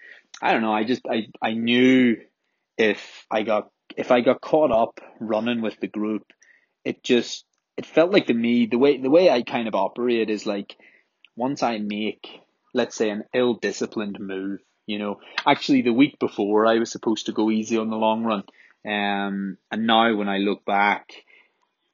I 0.41 0.53
don't 0.53 0.61
know. 0.61 0.73
I 0.73 0.83
just 0.85 1.01
I, 1.09 1.27
I 1.41 1.53
knew 1.53 2.17
if 2.77 3.25
I 3.29 3.43
got 3.43 3.69
if 3.97 4.11
I 4.11 4.21
got 4.21 4.41
caught 4.41 4.71
up 4.71 5.01
running 5.19 5.61
with 5.61 5.79
the 5.79 5.87
group, 5.87 6.23
it 6.85 7.03
just 7.03 7.45
it 7.77 7.85
felt 7.85 8.11
like 8.11 8.27
to 8.27 8.33
me 8.33 8.65
the 8.65 8.77
way 8.77 8.97
the 8.97 9.09
way 9.09 9.29
I 9.29 9.41
kind 9.41 9.67
of 9.67 9.75
operate 9.75 10.29
is 10.29 10.45
like 10.45 10.75
once 11.35 11.63
I 11.63 11.77
make 11.77 12.27
let's 12.73 12.95
say 12.95 13.09
an 13.09 13.25
ill 13.33 13.55
disciplined 13.55 14.17
move, 14.19 14.59
you 14.85 14.97
know, 14.97 15.19
actually 15.45 15.81
the 15.81 15.93
week 15.93 16.19
before 16.19 16.65
I 16.65 16.79
was 16.79 16.91
supposed 16.91 17.25
to 17.25 17.33
go 17.33 17.51
easy 17.51 17.77
on 17.77 17.89
the 17.89 17.97
long 17.97 18.23
run, 18.23 18.43
um, 18.85 19.57
and 19.71 19.87
now 19.87 20.15
when 20.15 20.29
I 20.29 20.37
look 20.37 20.65
back, 20.65 21.11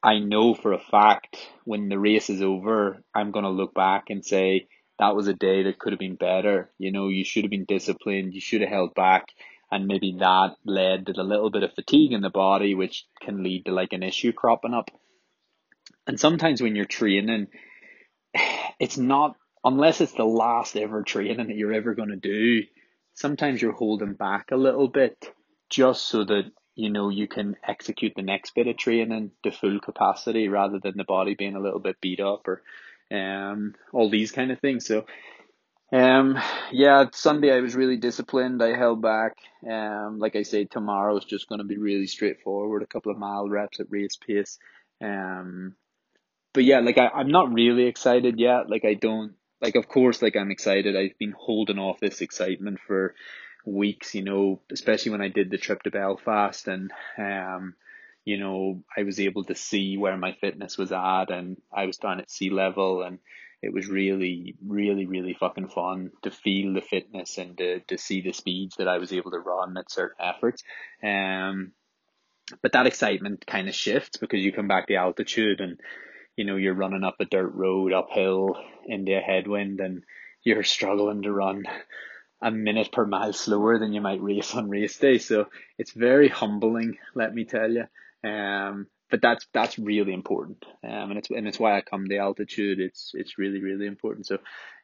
I 0.03 0.19
know 0.19 0.53
for 0.53 0.73
a 0.73 0.79
fact 0.79 1.37
when 1.65 1.89
the 1.89 1.99
race 1.99 2.29
is 2.29 2.41
over, 2.41 3.03
I'm 3.13 3.33
to 3.33 3.49
look 3.49 3.73
back 3.73 4.05
and 4.09 4.23
say, 4.23 4.67
that 4.99 5.15
was 5.15 5.27
a 5.27 5.33
day 5.33 5.63
that 5.63 5.79
could 5.79 5.93
have 5.93 5.99
been 5.99 6.15
better. 6.15 6.71
You 6.77 6.91
know, 6.91 7.07
you 7.07 7.23
should 7.23 7.43
have 7.43 7.51
been 7.51 7.65
disciplined, 7.65 8.33
you 8.33 8.41
should 8.41 8.61
have 8.61 8.69
held 8.69 8.95
back, 8.95 9.27
and 9.71 9.87
maybe 9.87 10.15
that 10.19 10.55
led 10.65 11.07
to 11.07 11.19
a 11.19 11.23
little 11.23 11.49
bit 11.49 11.63
of 11.63 11.73
fatigue 11.73 12.13
in 12.13 12.21
the 12.21 12.29
body, 12.29 12.73
which 12.73 13.05
can 13.21 13.43
lead 13.43 13.65
to 13.65 13.73
like 13.73 13.93
an 13.93 14.03
issue 14.03 14.31
cropping 14.31 14.73
up. 14.73 14.89
And 16.07 16.19
sometimes 16.19 16.61
when 16.61 16.75
you're 16.75 16.85
training, 16.85 17.47
it's 18.79 18.97
not, 18.97 19.35
unless 19.63 20.01
it's 20.01 20.13
the 20.13 20.25
last 20.25 20.75
ever 20.75 21.03
training 21.03 21.47
that 21.47 21.55
you're 21.55 21.73
ever 21.73 21.93
going 21.93 22.09
to 22.09 22.15
do, 22.15 22.63
sometimes 23.13 23.61
you're 23.61 23.73
holding 23.73 24.13
back 24.13 24.51
a 24.51 24.57
little 24.57 24.87
bit 24.87 25.31
just 25.69 26.07
so 26.07 26.23
that 26.23 26.51
you 26.77 26.91
know, 26.91 27.09
you 27.09 27.27
can 27.27 27.57
execute 27.67 28.13
the 28.15 28.21
next 28.21 28.53
bit 28.53 28.67
of 28.67 28.77
training 28.77 29.31
to 29.41 29.51
full 29.51 29.79
capacity 29.79 30.47
rather 30.47 30.79
than 30.79 30.95
the 30.95 31.03
body 31.03 31.33
being 31.33 31.55
a 31.55 31.59
little 31.59 31.79
bit 31.79 31.99
beat 31.99 32.19
up 32.19 32.47
or 32.47 32.61
um 33.11 33.73
all 33.91 34.09
these 34.09 34.31
kind 34.31 34.51
of 34.51 34.59
things. 34.59 34.85
So 34.85 35.05
um 35.91 36.37
yeah, 36.71 37.05
Sunday 37.13 37.51
I 37.51 37.61
was 37.61 37.75
really 37.75 37.97
disciplined. 37.97 38.61
I 38.61 38.77
held 38.77 39.01
back. 39.01 39.37
Um 39.67 40.19
like 40.19 40.35
I 40.35 40.43
say, 40.43 40.65
tomorrow 40.65 41.17
is 41.17 41.25
just 41.25 41.49
gonna 41.49 41.63
be 41.63 41.77
really 41.77 42.05
straightforward, 42.05 42.83
a 42.83 42.87
couple 42.87 43.11
of 43.11 43.17
mile 43.17 43.49
reps 43.49 43.79
at 43.79 43.87
race 43.89 44.15
pace. 44.15 44.59
Um 45.01 45.75
but 46.53 46.63
yeah, 46.63 46.79
like 46.79 46.97
I, 46.97 47.07
I'm 47.07 47.29
not 47.29 47.53
really 47.53 47.83
excited 47.83 48.39
yet. 48.39 48.69
Like 48.69 48.85
I 48.85 48.93
don't 48.93 49.33
like 49.61 49.75
of 49.75 49.87
course 49.87 50.21
like 50.21 50.35
I'm 50.35 50.51
excited. 50.51 50.95
I've 50.95 51.17
been 51.17 51.33
holding 51.37 51.79
off 51.79 51.99
this 51.99 52.21
excitement 52.21 52.79
for 52.85 53.15
weeks, 53.67 54.15
you 54.15 54.23
know, 54.23 54.61
especially 54.71 55.11
when 55.11 55.21
I 55.21 55.27
did 55.27 55.51
the 55.51 55.57
trip 55.57 55.83
to 55.83 55.91
Belfast 55.91 56.67
and, 56.67 56.91
um, 57.17 57.75
you 58.23 58.37
know, 58.37 58.83
I 58.95 59.03
was 59.03 59.19
able 59.19 59.43
to 59.45 59.55
see 59.55 59.97
where 59.97 60.17
my 60.17 60.33
fitness 60.33 60.77
was 60.77 60.91
at 60.91 61.29
and 61.29 61.57
I 61.71 61.85
was 61.85 61.97
down 61.97 62.19
at 62.19 62.31
sea 62.31 62.49
level 62.49 63.03
and 63.03 63.19
it 63.61 63.73
was 63.73 63.87
really, 63.87 64.55
really, 64.65 65.05
really 65.05 65.33
fucking 65.33 65.69
fun 65.69 66.11
to 66.23 66.31
feel 66.31 66.73
the 66.73 66.81
fitness 66.81 67.37
and 67.37 67.57
to, 67.57 67.79
to 67.81 67.97
see 67.97 68.21
the 68.21 68.31
speeds 68.31 68.75
that 68.77 68.87
I 68.87 68.99
was 68.99 69.11
able 69.11 69.31
to 69.31 69.39
run 69.39 69.77
at 69.77 69.91
certain 69.91 70.17
efforts. 70.19 70.63
Um, 71.03 71.71
but 72.61 72.71
that 72.71 72.87
excitement 72.87 73.45
kind 73.45 73.67
of 73.67 73.75
shifts 73.75 74.17
because 74.17 74.39
you 74.39 74.53
come 74.53 74.67
back 74.67 74.87
to 74.87 74.95
altitude 74.95 75.59
and, 75.59 75.79
you 76.37 76.45
know, 76.45 76.55
you're 76.55 76.73
running 76.73 77.03
up 77.03 77.15
a 77.19 77.25
dirt 77.25 77.53
road 77.53 77.91
uphill 77.91 78.55
into 78.85 79.17
a 79.17 79.19
headwind 79.19 79.81
and 79.81 80.03
you're 80.43 80.63
struggling 80.63 81.23
to 81.23 81.31
run 81.31 81.65
a 82.41 82.51
minute 82.51 82.91
per 82.91 83.05
mile 83.05 83.33
slower 83.33 83.79
than 83.79 83.91
you 83.91 83.99
might 83.99 84.21
race 84.21 84.55
on 84.55 84.69
race 84.69 84.97
day. 84.97 85.17
So 85.17 85.47
it's 85.77 85.91
very 85.91 86.29
humbling, 86.29 86.97
let 87.15 87.33
me 87.33 87.43
tell 87.43 87.69
you. 87.69 87.85
Um, 88.29 88.87
but 89.09 89.21
that's 89.21 89.47
that's 89.53 89.79
really 89.79 90.13
important, 90.13 90.65
um, 90.83 91.11
and 91.11 91.17
it's 91.17 91.29
and 91.29 91.47
it's 91.47 91.59
why 91.59 91.77
I 91.77 91.81
come 91.81 92.07
to 92.09 92.17
altitude. 92.17 92.81
It's 92.81 93.11
it's 93.13 93.37
really 93.37 93.61
really 93.61 93.85
important. 93.85 94.27
So, 94.27 94.39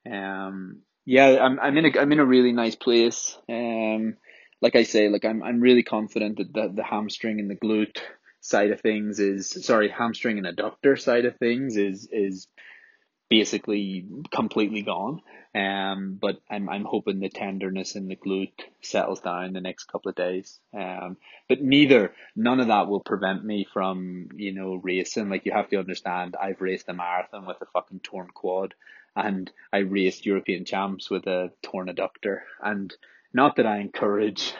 um, 0.09 0.79
yeah, 1.05 1.39
I'm 1.41 1.59
I'm 1.59 1.77
in 1.77 1.85
a 1.85 1.99
I'm 1.99 2.11
in 2.13 2.19
a 2.19 2.25
really 2.25 2.53
nice 2.53 2.75
place. 2.75 3.37
Um, 3.49 4.15
like 4.61 4.77
I 4.77 4.83
say, 4.83 5.09
like 5.09 5.25
I'm 5.25 5.43
I'm 5.43 5.59
really 5.59 5.83
confident 5.83 6.37
that 6.37 6.53
the 6.53 6.71
the 6.73 6.83
hamstring 6.83 7.41
and 7.41 7.49
the 7.49 7.55
glute 7.55 7.97
side 8.43 8.71
of 8.71 8.81
things 8.81 9.19
is 9.19 9.65
sorry 9.65 9.89
hamstring 9.89 10.37
and 10.37 10.45
adductor 10.45 10.99
side 10.99 11.25
of 11.25 11.37
things 11.37 11.77
is 11.77 12.07
is 12.11 12.47
basically 13.29 14.05
completely 14.31 14.83
gone. 14.83 15.21
Um, 15.55 16.19
but 16.21 16.41
I'm 16.49 16.67
I'm 16.69 16.83
hoping 16.83 17.19
the 17.19 17.29
tenderness 17.29 17.95
in 17.95 18.07
the 18.07 18.17
glute 18.17 18.59
settles 18.81 19.21
down 19.21 19.53
the 19.53 19.61
next 19.61 19.85
couple 19.85 20.09
of 20.09 20.15
days. 20.15 20.59
Um, 20.73 21.17
but 21.47 21.61
neither 21.61 22.13
none 22.35 22.59
of 22.59 22.67
that 22.67 22.87
will 22.87 22.99
prevent 22.99 23.45
me 23.45 23.65
from 23.71 24.29
you 24.35 24.53
know 24.53 24.75
racing. 24.75 25.29
Like 25.29 25.45
you 25.45 25.53
have 25.53 25.69
to 25.69 25.79
understand, 25.79 26.35
I've 26.39 26.61
raced 26.61 26.89
a 26.89 26.93
marathon 26.93 27.45
with 27.45 27.61
a 27.61 27.65
fucking 27.67 28.01
torn 28.01 28.27
quad, 28.33 28.73
and 29.15 29.49
I 29.71 29.77
raced 29.79 30.25
European 30.25 30.65
champs 30.65 31.09
with 31.09 31.25
a 31.27 31.51
torn 31.61 31.87
adductor. 31.87 32.41
And 32.61 32.93
not 33.33 33.55
that 33.55 33.65
I 33.65 33.77
encourage 33.77 34.53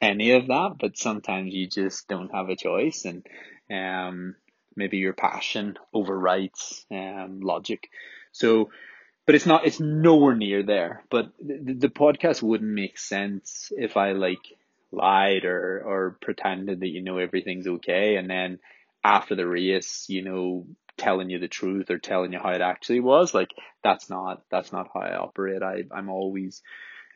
any 0.00 0.32
of 0.32 0.46
that, 0.48 0.76
but 0.78 0.98
sometimes 0.98 1.54
you 1.54 1.66
just 1.66 2.08
don't 2.08 2.34
have 2.34 2.48
a 2.48 2.56
choice, 2.56 3.04
and 3.04 3.26
um 3.70 4.36
maybe 4.76 4.96
your 4.96 5.12
passion 5.12 5.78
overrides 5.92 6.84
um, 6.90 7.38
logic. 7.40 7.88
So, 8.32 8.70
but 9.24 9.36
it's 9.36 9.46
not, 9.46 9.64
it's 9.66 9.78
nowhere 9.78 10.34
near 10.34 10.64
there. 10.64 11.04
But 11.10 11.30
the, 11.40 11.74
the 11.74 11.88
podcast 11.88 12.42
wouldn't 12.42 12.68
make 12.68 12.98
sense 12.98 13.72
if 13.76 13.96
I 13.96 14.14
like 14.14 14.40
lied 14.90 15.44
or, 15.44 15.80
or 15.86 16.16
pretended 16.20 16.80
that, 16.80 16.88
you 16.88 17.02
know, 17.02 17.18
everything's 17.18 17.68
okay. 17.68 18.16
And 18.16 18.28
then 18.28 18.58
after 19.04 19.36
the 19.36 19.46
race, 19.46 20.06
you 20.08 20.22
know, 20.24 20.66
telling 20.96 21.30
you 21.30 21.38
the 21.38 21.46
truth 21.46 21.88
or 21.88 21.98
telling 21.98 22.32
you 22.32 22.40
how 22.40 22.50
it 22.50 22.60
actually 22.60 22.98
was. 22.98 23.32
Like 23.32 23.50
that's 23.84 24.10
not, 24.10 24.42
that's 24.50 24.72
not 24.72 24.88
how 24.92 25.02
I 25.02 25.16
operate. 25.16 25.62
I, 25.62 25.84
I'm 25.92 26.08
always, 26.08 26.62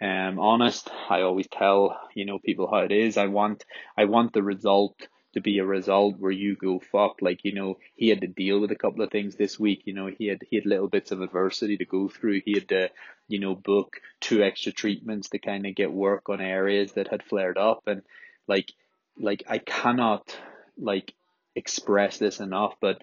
um, 0.00 0.38
honest. 0.38 0.90
I 1.08 1.22
always 1.22 1.48
tell 1.48 1.98
you 2.14 2.24
know 2.24 2.38
people 2.38 2.68
how 2.70 2.78
it 2.78 2.92
is. 2.92 3.16
I 3.16 3.26
want 3.26 3.64
I 3.96 4.04
want 4.04 4.32
the 4.32 4.42
result 4.42 4.94
to 5.34 5.40
be 5.40 5.58
a 5.58 5.64
result 5.64 6.18
where 6.18 6.32
you 6.32 6.56
go 6.56 6.78
fuck 6.78 7.20
like 7.20 7.44
you 7.44 7.52
know 7.52 7.78
he 7.96 8.08
had 8.08 8.22
to 8.22 8.26
deal 8.26 8.60
with 8.60 8.72
a 8.72 8.76
couple 8.76 9.02
of 9.02 9.10
things 9.10 9.36
this 9.36 9.58
week 9.58 9.82
you 9.84 9.92
know 9.92 10.06
he 10.06 10.26
had 10.26 10.40
he 10.48 10.56
had 10.56 10.66
little 10.66 10.88
bits 10.88 11.12
of 11.12 11.20
adversity 11.20 11.76
to 11.76 11.84
go 11.84 12.08
through 12.08 12.40
he 12.44 12.54
had 12.54 12.68
to 12.68 12.88
you 13.28 13.38
know 13.38 13.54
book 13.54 14.00
two 14.20 14.42
extra 14.42 14.72
treatments 14.72 15.28
to 15.28 15.38
kind 15.38 15.66
of 15.66 15.74
get 15.74 15.92
work 15.92 16.28
on 16.28 16.40
areas 16.40 16.92
that 16.92 17.08
had 17.08 17.22
flared 17.22 17.58
up 17.58 17.82
and 17.86 18.02
like 18.46 18.72
like 19.18 19.44
I 19.48 19.58
cannot 19.58 20.36
like 20.78 21.12
express 21.54 22.18
this 22.18 22.40
enough 22.40 22.74
but 22.80 23.02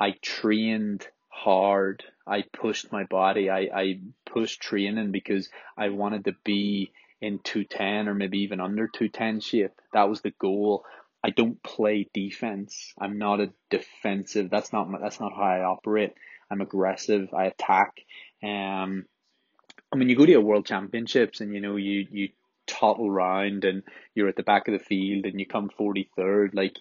I 0.00 0.12
trained 0.22 1.06
hard 1.34 2.04
I 2.26 2.42
pushed 2.42 2.92
my 2.92 3.04
body 3.04 3.50
I 3.50 3.68
I 3.74 4.00
pushed 4.26 4.60
training 4.60 5.12
because 5.12 5.48
I 5.76 5.88
wanted 5.88 6.26
to 6.26 6.34
be 6.44 6.92
in 7.20 7.38
210 7.42 8.08
or 8.08 8.14
maybe 8.14 8.40
even 8.40 8.60
under 8.60 8.86
210 8.86 9.40
shape 9.40 9.72
that 9.92 10.08
was 10.08 10.20
the 10.20 10.32
goal 10.38 10.84
I 11.24 11.30
don't 11.30 11.62
play 11.62 12.08
defense. 12.12 12.94
I'm 12.98 13.18
not 13.18 13.40
a 13.40 13.52
defensive. 13.70 14.50
That's 14.50 14.72
not 14.72 14.90
my, 14.90 14.98
that's 14.98 15.20
not 15.20 15.32
how 15.34 15.42
I 15.42 15.62
operate. 15.62 16.14
I'm 16.50 16.60
aggressive. 16.60 17.32
I 17.32 17.44
attack. 17.44 18.00
Um, 18.42 19.06
I 19.92 19.96
mean, 19.96 20.08
you 20.08 20.16
go 20.16 20.26
to 20.26 20.34
a 20.34 20.40
world 20.40 20.66
championships 20.66 21.40
and 21.40 21.54
you 21.54 21.60
know 21.60 21.76
you 21.76 22.06
you 22.10 22.28
topple 22.66 23.10
round 23.10 23.64
and 23.64 23.82
you're 24.14 24.28
at 24.28 24.36
the 24.36 24.42
back 24.42 24.66
of 24.66 24.72
the 24.72 24.84
field 24.84 25.26
and 25.26 25.38
you 25.38 25.46
come 25.46 25.68
forty 25.68 26.10
third. 26.16 26.54
Like 26.54 26.76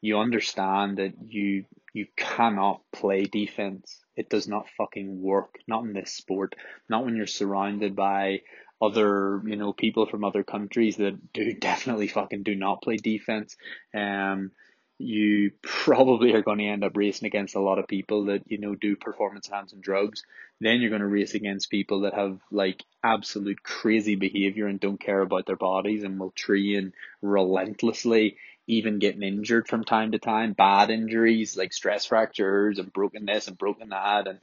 you 0.00 0.18
understand 0.18 0.98
that 0.98 1.12
you 1.26 1.66
you 1.94 2.06
cannot 2.16 2.82
play 2.92 3.24
defense. 3.24 4.00
It 4.16 4.28
does 4.28 4.46
not 4.46 4.66
fucking 4.76 5.22
work. 5.22 5.54
Not 5.66 5.84
in 5.84 5.94
this 5.94 6.12
sport. 6.12 6.54
Not 6.90 7.04
when 7.04 7.16
you're 7.16 7.26
surrounded 7.26 7.96
by 7.96 8.40
other 8.82 9.40
you 9.46 9.56
know 9.56 9.72
people 9.72 10.04
from 10.04 10.24
other 10.24 10.42
countries 10.42 10.96
that 10.96 11.32
do 11.32 11.54
definitely 11.60 12.08
fucking 12.08 12.42
do 12.42 12.54
not 12.54 12.82
play 12.82 12.96
defense. 12.96 13.56
Um, 13.94 14.50
you 14.98 15.50
probably 15.60 16.34
are 16.34 16.42
going 16.42 16.58
to 16.58 16.66
end 16.66 16.84
up 16.84 16.96
racing 16.96 17.26
against 17.26 17.56
a 17.56 17.60
lot 17.60 17.78
of 17.78 17.88
people 17.88 18.26
that 18.26 18.42
you 18.46 18.58
know 18.58 18.74
do 18.74 18.96
performance 18.96 19.48
enhancing 19.48 19.80
drugs. 19.80 20.22
Then 20.60 20.80
you're 20.80 20.90
going 20.90 21.00
to 21.00 21.06
race 21.06 21.34
against 21.34 21.70
people 21.70 22.02
that 22.02 22.14
have 22.14 22.38
like 22.50 22.82
absolute 23.02 23.62
crazy 23.62 24.16
behavior 24.16 24.66
and 24.66 24.80
don't 24.80 25.00
care 25.00 25.20
about 25.20 25.46
their 25.46 25.56
bodies 25.56 26.04
and 26.04 26.18
will 26.18 26.32
train 26.32 26.92
relentlessly, 27.22 28.36
even 28.66 28.98
getting 28.98 29.22
injured 29.22 29.68
from 29.68 29.84
time 29.84 30.12
to 30.12 30.18
time, 30.18 30.52
bad 30.52 30.90
injuries 30.90 31.56
like 31.56 31.72
stress 31.72 32.04
fractures 32.06 32.78
and 32.78 32.92
broken 32.92 33.26
this 33.26 33.48
and 33.48 33.58
broken 33.58 33.90
that, 33.90 34.26
and 34.26 34.40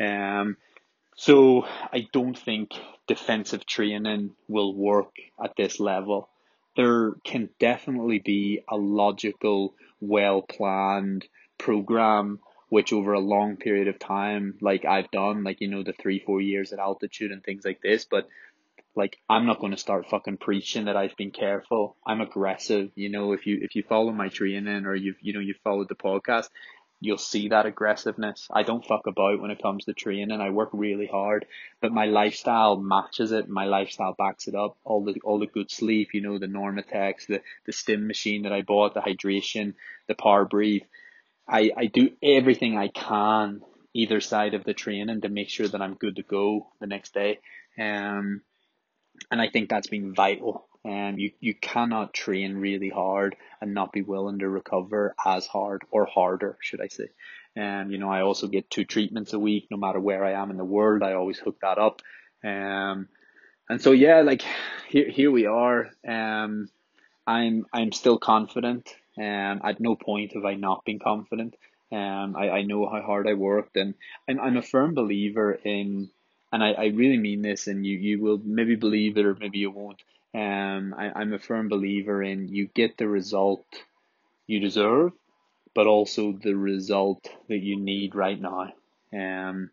um 0.00 0.56
so 1.14 1.66
I 1.92 2.08
don't 2.12 2.38
think 2.38 2.72
defensive 3.06 3.66
training 3.66 4.34
will 4.48 4.74
work 4.74 5.14
at 5.42 5.56
this 5.56 5.78
level. 5.78 6.28
There 6.74 7.12
can 7.22 7.50
definitely 7.60 8.18
be 8.18 8.60
a 8.68 8.76
logical, 8.76 9.74
well 10.00 10.40
planned 10.40 11.26
program 11.58 12.40
which 12.72 12.94
over 12.94 13.12
a 13.12 13.20
long 13.20 13.58
period 13.58 13.86
of 13.86 13.98
time, 13.98 14.56
like 14.62 14.86
I've 14.86 15.10
done, 15.10 15.44
like 15.44 15.60
you 15.60 15.68
know, 15.68 15.82
the 15.82 15.92
three, 15.92 16.18
four 16.18 16.40
years 16.40 16.72
at 16.72 16.78
altitude 16.78 17.30
and 17.30 17.44
things 17.44 17.66
like 17.66 17.82
this, 17.82 18.06
but 18.06 18.26
like 18.94 19.18
I'm 19.28 19.46
not 19.46 19.60
going 19.60 19.72
to 19.72 19.78
start 19.78 20.08
fucking 20.08 20.38
preaching 20.38 20.86
that 20.86 20.96
I've 20.96 21.16
been 21.16 21.30
careful. 21.30 21.96
I'm 22.06 22.20
aggressive. 22.20 22.90
You 22.94 23.08
know, 23.08 23.32
if 23.32 23.46
you 23.46 23.58
if 23.62 23.74
you 23.74 23.82
follow 23.82 24.12
my 24.12 24.28
training 24.28 24.86
or 24.86 24.94
you've 24.94 25.16
you 25.20 25.32
know 25.32 25.40
you've 25.40 25.60
followed 25.64 25.88
the 25.88 25.94
podcast, 25.94 26.48
you'll 27.00 27.18
see 27.18 27.48
that 27.48 27.66
aggressiveness. 27.66 28.46
I 28.50 28.62
don't 28.62 28.84
fuck 28.84 29.06
about 29.06 29.40
when 29.40 29.50
it 29.50 29.62
comes 29.62 29.84
to 29.84 29.92
training. 29.92 30.40
I 30.40 30.50
work 30.50 30.70
really 30.72 31.06
hard, 31.06 31.46
but 31.80 31.92
my 31.92 32.06
lifestyle 32.06 32.76
matches 32.76 33.32
it. 33.32 33.48
My 33.48 33.64
lifestyle 33.64 34.14
backs 34.16 34.46
it 34.46 34.54
up. 34.54 34.76
All 34.84 35.04
the 35.04 35.20
all 35.24 35.38
the 35.38 35.46
good 35.46 35.70
sleep, 35.70 36.10
you 36.12 36.20
know, 36.20 36.38
the 36.38 36.46
Normatecs, 36.46 37.26
the 37.26 37.40
the 37.66 37.72
stim 37.72 38.06
machine 38.06 38.42
that 38.42 38.52
I 38.52 38.62
bought, 38.62 38.94
the 38.94 39.00
hydration, 39.00 39.74
the 40.06 40.14
power 40.14 40.44
breathe. 40.44 40.82
I 41.48 41.70
I 41.76 41.86
do 41.86 42.10
everything 42.22 42.78
I 42.78 42.88
can 42.88 43.62
either 43.94 44.20
side 44.20 44.54
of 44.54 44.64
the 44.64 44.74
training 44.74 45.20
to 45.22 45.28
make 45.28 45.50
sure 45.50 45.68
that 45.68 45.82
I'm 45.82 45.94
good 45.94 46.16
to 46.16 46.22
go 46.22 46.68
the 46.80 46.86
next 46.86 47.12
day. 47.12 47.40
Um, 47.78 48.42
and 49.30 49.40
I 49.40 49.48
think 49.48 49.68
that's 49.68 49.88
been 49.88 50.14
vital 50.14 50.66
and 50.84 51.20
you, 51.20 51.30
you 51.40 51.54
cannot 51.54 52.12
train 52.12 52.56
really 52.56 52.88
hard 52.88 53.36
and 53.60 53.74
not 53.74 53.92
be 53.92 54.02
willing 54.02 54.40
to 54.40 54.48
recover 54.48 55.14
as 55.24 55.46
hard 55.46 55.82
or 55.90 56.06
harder, 56.06 56.58
should 56.60 56.80
I 56.80 56.88
say. 56.88 57.08
And, 57.54 57.92
you 57.92 57.98
know, 57.98 58.10
I 58.10 58.22
also 58.22 58.48
get 58.48 58.70
two 58.70 58.84
treatments 58.84 59.32
a 59.32 59.38
week, 59.38 59.68
no 59.70 59.76
matter 59.76 60.00
where 60.00 60.24
I 60.24 60.32
am 60.32 60.50
in 60.50 60.56
the 60.56 60.64
world. 60.64 61.02
I 61.02 61.12
always 61.12 61.38
hook 61.38 61.58
that 61.62 61.78
up. 61.78 62.02
Um, 62.42 63.08
and 63.68 63.80
so, 63.80 63.92
yeah, 63.92 64.22
like 64.22 64.42
here, 64.88 65.08
here 65.08 65.30
we 65.30 65.46
are. 65.46 65.88
Um, 66.06 66.68
I'm, 67.26 67.66
I'm 67.72 67.92
still 67.92 68.18
confident. 68.18 68.92
Um, 69.16 69.60
at 69.62 69.78
no 69.78 69.94
point 69.94 70.32
have 70.34 70.44
I 70.44 70.54
not 70.54 70.84
been 70.84 70.98
confident. 70.98 71.54
Um, 71.92 72.34
I, 72.36 72.48
I 72.48 72.62
know 72.62 72.88
how 72.88 73.02
hard 73.02 73.28
I 73.28 73.34
worked 73.34 73.76
and 73.76 73.94
I'm, 74.26 74.40
I'm 74.40 74.56
a 74.56 74.62
firm 74.62 74.94
believer 74.94 75.52
in, 75.52 76.10
and 76.52 76.62
I, 76.62 76.72
I 76.72 76.84
really 76.86 77.18
mean 77.18 77.42
this 77.42 77.66
and 77.66 77.84
you, 77.84 77.96
you 77.96 78.20
will 78.20 78.40
maybe 78.44 78.76
believe 78.76 79.16
it 79.16 79.26
or 79.26 79.34
maybe 79.34 79.58
you 79.58 79.70
won't. 79.70 80.02
Um, 80.34 80.94
I, 80.96 81.12
I'm 81.14 81.32
a 81.32 81.38
firm 81.38 81.68
believer 81.68 82.22
in 82.22 82.48
you 82.48 82.68
get 82.68 82.96
the 82.96 83.08
result 83.08 83.64
you 84.46 84.60
deserve, 84.60 85.12
but 85.74 85.86
also 85.86 86.32
the 86.32 86.54
result 86.54 87.28
that 87.48 87.58
you 87.58 87.78
need 87.78 88.14
right 88.14 88.40
now. 88.40 88.72
Um, 89.12 89.70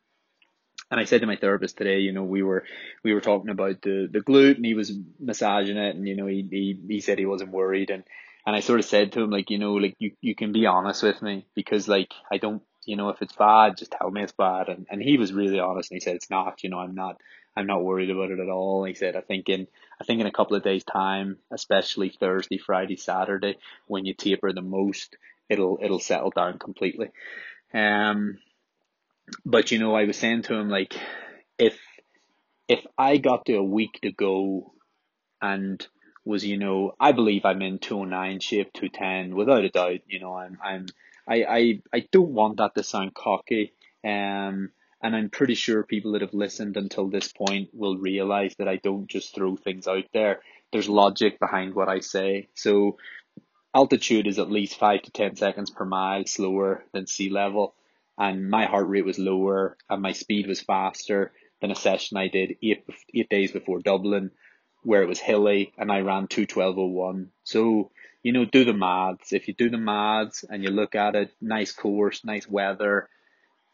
and 0.92 1.00
I 1.00 1.04
said 1.04 1.22
to 1.22 1.28
my 1.28 1.36
therapist 1.36 1.78
today, 1.78 2.00
you 2.00 2.12
know, 2.14 2.24
we 2.24 2.42
were 2.42 2.66
we 3.04 3.14
were 3.14 3.22
talking 3.22 3.52
about 3.52 3.82
the 3.82 4.10
the 4.12 4.22
glute, 4.22 4.56
and 4.56 4.66
he 4.66 4.74
was 4.74 4.92
massaging 5.20 5.78
it, 5.78 5.96
and 5.96 6.08
you 6.08 6.16
know, 6.16 6.26
he 6.26 6.48
he, 6.50 6.82
he 6.88 7.00
said 7.02 7.20
he 7.20 7.26
wasn't 7.26 7.52
worried, 7.52 7.90
and 7.92 8.04
and 8.46 8.56
I 8.56 8.62
sort 8.62 8.80
of 8.80 8.86
said 8.86 9.12
to 9.12 9.22
him 9.22 9.30
like, 9.30 9.52
you 9.52 9.60
know, 9.60 9.74
like 9.74 9.96
you 10.00 10.14
you 10.22 10.34
can 10.34 10.52
be 10.52 10.66
honest 10.66 11.04
with 11.04 11.22
me 11.22 11.46
because 11.54 11.88
like 11.88 12.12
I 12.32 12.38
don't, 12.38 12.64
you 12.86 12.96
know, 12.96 13.10
if 13.10 13.22
it's 13.22 13.36
bad, 13.36 13.78
just 13.78 13.92
tell 13.92 14.10
me 14.10 14.24
it's 14.24 14.32
bad, 14.32 14.70
and 14.70 14.88
and 14.90 15.02
he 15.02 15.18
was 15.18 15.34
really 15.34 15.60
honest, 15.60 15.92
and 15.92 15.98
he 15.98 16.04
said 16.04 16.16
it's 16.16 16.30
not, 16.30 16.64
you 16.64 16.70
know, 16.70 16.80
I'm 16.80 16.96
not 16.96 17.22
I'm 17.56 17.68
not 17.68 17.84
worried 17.84 18.10
about 18.10 18.32
it 18.32 18.40
at 18.40 18.50
all. 18.50 18.86
He 18.86 18.94
said, 18.94 19.16
I 19.16 19.22
think 19.22 19.50
in 19.50 19.68
I 20.00 20.04
think 20.06 20.22
in 20.22 20.28
a 20.28 20.32
couple 20.32 20.56
of 20.56 20.64
days' 20.64 20.84
time, 20.84 21.38
especially 21.52 22.10
Thursday, 22.10 22.58
Friday, 22.58 22.96
Saturday, 22.96 23.58
when 23.88 24.06
you 24.06 24.14
taper 24.14 24.54
the 24.54 24.62
most, 24.62 25.18
it'll 25.50 25.80
it'll 25.82 26.00
settle 26.00 26.32
down 26.32 26.60
completely. 26.60 27.10
Um, 27.74 28.40
but 29.46 29.72
you 29.72 29.80
know, 29.80 29.96
I 29.96 30.06
was 30.06 30.18
saying 30.18 30.44
to 30.44 30.56
him 30.56 30.70
like, 30.70 30.96
if 31.58 31.78
if 32.68 32.86
I 32.98 33.18
got 33.18 33.46
to 33.46 33.56
a 33.56 33.64
week 33.64 34.00
to 34.04 34.12
go, 34.12 34.74
and 35.42 35.86
was 36.24 36.46
you 36.46 36.58
know, 36.58 36.94
I 37.00 37.12
believe 37.12 37.46
I'm 37.46 37.62
in 37.62 37.80
two 37.80 38.00
oh 38.00 38.06
nine 38.06 38.40
shape, 38.40 38.72
two 38.74 38.90
ten 38.90 39.36
without 39.36 39.66
a 39.66 39.70
doubt. 39.70 40.00
You 40.08 40.20
know, 40.20 40.36
I'm 40.36 40.58
I'm 40.64 40.86
I 41.30 41.36
I 41.44 41.82
I 41.94 42.08
don't 42.12 42.34
want 42.34 42.58
that 42.58 42.76
to 42.76 42.84
sound 42.84 43.14
cocky. 43.14 43.74
Um, 44.04 44.72
and 45.02 45.16
I'm 45.16 45.30
pretty 45.30 45.56
sure 45.56 45.84
people 45.84 46.14
that 46.14 46.22
have 46.22 46.34
listened 46.34 46.76
until 46.76 47.08
this 47.08 47.32
point 47.32 47.70
will 47.74 47.98
realize 47.98 48.56
that 48.58 48.68
I 48.68 48.78
don't 48.78 49.08
just 49.08 49.34
throw 49.34 49.56
things 49.56 49.88
out 49.88 50.06
there. 50.14 50.42
There's 50.72 50.90
logic 50.90 51.40
behind 51.40 51.74
what 51.74 51.88
I 51.88 52.00
say. 52.00 52.50
So 52.54 52.98
altitude 53.74 54.28
is 54.28 54.40
at 54.40 54.52
least 54.52 54.78
five 54.78 55.04
to 55.04 55.12
10 55.12 55.38
seconds 55.38 55.70
per 55.70 55.86
mile 55.86 56.26
slower 56.26 56.84
than 56.92 57.08
sea 57.08 57.30
level. 57.30 57.76
And 58.18 58.50
my 58.50 58.66
heart 58.66 58.90
rate 58.90 59.06
was 59.06 59.18
lower 59.18 59.78
and 59.90 60.02
my 60.02 60.12
speed 60.12 60.48
was 60.48 60.60
faster 60.60 61.32
than 61.62 61.72
a 61.72 61.76
session 61.76 62.18
I 62.18 62.28
did 62.28 62.58
eight, 62.62 62.84
eight 63.14 63.30
days 63.30 63.52
before 63.52 63.80
Dublin 63.80 64.32
where 64.84 65.02
it 65.02 65.08
was 65.08 65.20
hilly 65.20 65.74
and 65.78 65.92
I 65.92 66.02
ran 66.02 66.28
212.01. 66.28 67.28
So, 67.44 67.92
you 68.24 68.34
know, 68.34 68.46
do 68.46 68.66
the 68.66 68.74
maths. 68.74 69.34
If 69.34 69.48
you 69.48 69.54
do 69.54 69.70
the 69.70 69.78
maths 69.78 70.44
and 70.48 70.64
you 70.64 70.70
look 70.70 70.96
at 70.96 71.16
it, 71.16 71.32
nice 71.42 71.72
course, 71.72 72.24
nice 72.26 72.48
weather, 72.48 73.10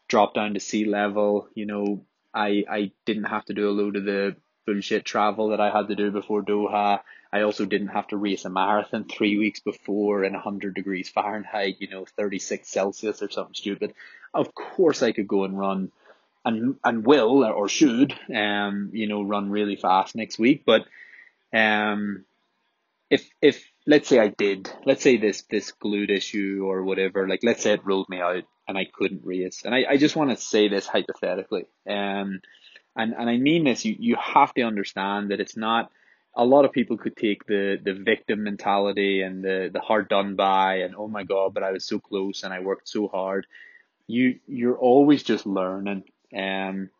drop 0.08 0.34
down 0.34 0.54
to 0.54 0.60
sea 0.60 0.84
level. 0.84 1.48
You 1.54 1.66
know, 1.66 2.04
I 2.32 2.64
I 2.68 2.92
didn't 3.04 3.24
have 3.24 3.44
to 3.46 3.54
do 3.54 3.68
a 3.68 3.72
load 3.72 3.96
of 3.96 4.04
the 4.04 4.36
bullshit 4.66 5.04
travel 5.04 5.50
that 5.50 5.60
I 5.60 5.70
had 5.70 5.88
to 5.88 5.94
do 5.94 6.10
before 6.10 6.42
Doha. 6.42 7.00
I 7.32 7.42
also 7.42 7.64
didn't 7.64 7.88
have 7.88 8.08
to 8.08 8.16
race 8.16 8.44
a 8.44 8.50
marathon 8.50 9.04
three 9.04 9.38
weeks 9.38 9.60
before 9.60 10.24
in 10.24 10.32
100 10.32 10.74
degrees 10.74 11.08
Fahrenheit, 11.08 11.76
you 11.80 11.88
know, 11.88 12.04
36 12.16 12.68
Celsius 12.68 13.22
or 13.22 13.30
something 13.30 13.54
stupid. 13.54 13.94
Of 14.34 14.54
course 14.54 15.02
I 15.02 15.12
could 15.12 15.28
go 15.28 15.44
and 15.44 15.58
run 15.58 15.92
and, 16.44 16.76
and 16.84 17.04
will 17.04 17.44
or 17.44 17.68
should, 17.68 18.14
um, 18.34 18.90
you 18.92 19.06
know, 19.06 19.22
run 19.22 19.50
really 19.50 19.76
fast 19.76 20.14
next 20.14 20.38
week. 20.38 20.62
But, 20.64 20.86
um, 21.52 22.24
if, 23.10 23.28
if, 23.40 23.64
let's 23.86 24.08
say 24.08 24.18
I 24.18 24.28
did, 24.28 24.70
let's 24.84 25.02
say 25.02 25.16
this, 25.16 25.42
this 25.50 25.72
glute 25.82 26.10
issue 26.10 26.64
or 26.66 26.82
whatever, 26.82 27.28
like 27.28 27.40
let's 27.42 27.62
say 27.62 27.72
it 27.72 27.84
ruled 27.84 28.08
me 28.08 28.20
out 28.20 28.44
and 28.68 28.76
I 28.76 28.86
couldn't 28.92 29.24
race. 29.24 29.62
And 29.64 29.74
I, 29.74 29.84
I 29.90 29.96
just 29.96 30.16
want 30.16 30.30
to 30.30 30.36
say 30.36 30.68
this 30.68 30.86
hypothetically. 30.86 31.66
Um, 31.88 32.40
and, 32.96 33.14
and 33.14 33.30
I 33.30 33.36
mean 33.36 33.64
this, 33.64 33.84
you, 33.84 33.96
you 33.98 34.16
have 34.16 34.52
to 34.54 34.62
understand 34.62 35.30
that 35.30 35.40
it's 35.40 35.56
not, 35.56 35.90
a 36.34 36.44
lot 36.44 36.64
of 36.64 36.72
people 36.72 36.98
could 36.98 37.16
take 37.16 37.46
the, 37.46 37.78
the 37.82 37.94
victim 37.94 38.42
mentality 38.42 39.22
and 39.22 39.42
the, 39.42 39.70
the 39.72 39.80
hard 39.80 40.08
done 40.08 40.34
by 40.34 40.76
and 40.76 40.94
oh 40.96 41.08
my 41.08 41.22
God, 41.22 41.54
but 41.54 41.62
I 41.62 41.72
was 41.72 41.84
so 41.84 41.98
close 41.98 42.42
and 42.42 42.52
I 42.52 42.60
worked 42.60 42.88
so 42.88 43.08
hard. 43.08 43.46
You, 44.06 44.38
you're 44.46 44.76
always 44.76 45.22
just 45.22 45.46
learning. 45.46 46.04
Um, 46.36 46.90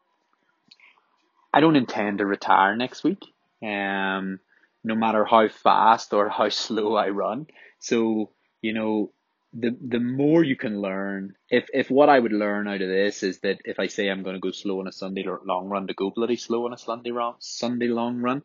I 1.53 1.61
don't 1.61 1.77
intend 1.77 2.19
to 2.19 2.27
retire 2.27 2.77
next 2.77 3.03
week. 3.03 3.23
Um, 3.63 4.41
no 4.87 4.95
matter 4.95 5.25
how 5.25 5.49
fast 5.49 6.15
or 6.15 6.29
how 6.29 6.49
slow 6.65 6.95
I 6.95 7.09
run. 7.11 7.47
So, 7.81 8.31
you 8.63 8.73
know, 8.73 9.13
the 9.53 9.77
the 9.81 10.01
more 10.01 10.45
you 10.45 10.57
can 10.57 10.81
learn, 10.81 11.35
if 11.51 11.67
if 11.75 11.91
what 11.91 12.09
I 12.09 12.19
would 12.19 12.33
learn 12.33 12.69
out 12.69 12.83
of 12.83 12.89
this 12.89 13.23
is 13.23 13.41
that 13.41 13.59
if 13.65 13.81
I 13.81 13.89
say 13.89 14.09
I'm 14.09 14.23
going 14.23 14.37
to 14.37 14.41
go 14.41 14.53
slow 14.53 14.81
on 14.81 14.87
a 14.87 14.93
Sunday 14.93 15.25
long 15.25 15.67
run, 15.69 15.89
to 15.89 15.95
go 15.95 16.11
bloody 16.11 16.37
slow 16.37 16.67
on 16.67 16.73
a 16.73 16.79
Sunday 16.79 17.11
run, 17.11 17.35
Sunday 17.41 17.89
long 17.89 18.19
run, 18.19 18.43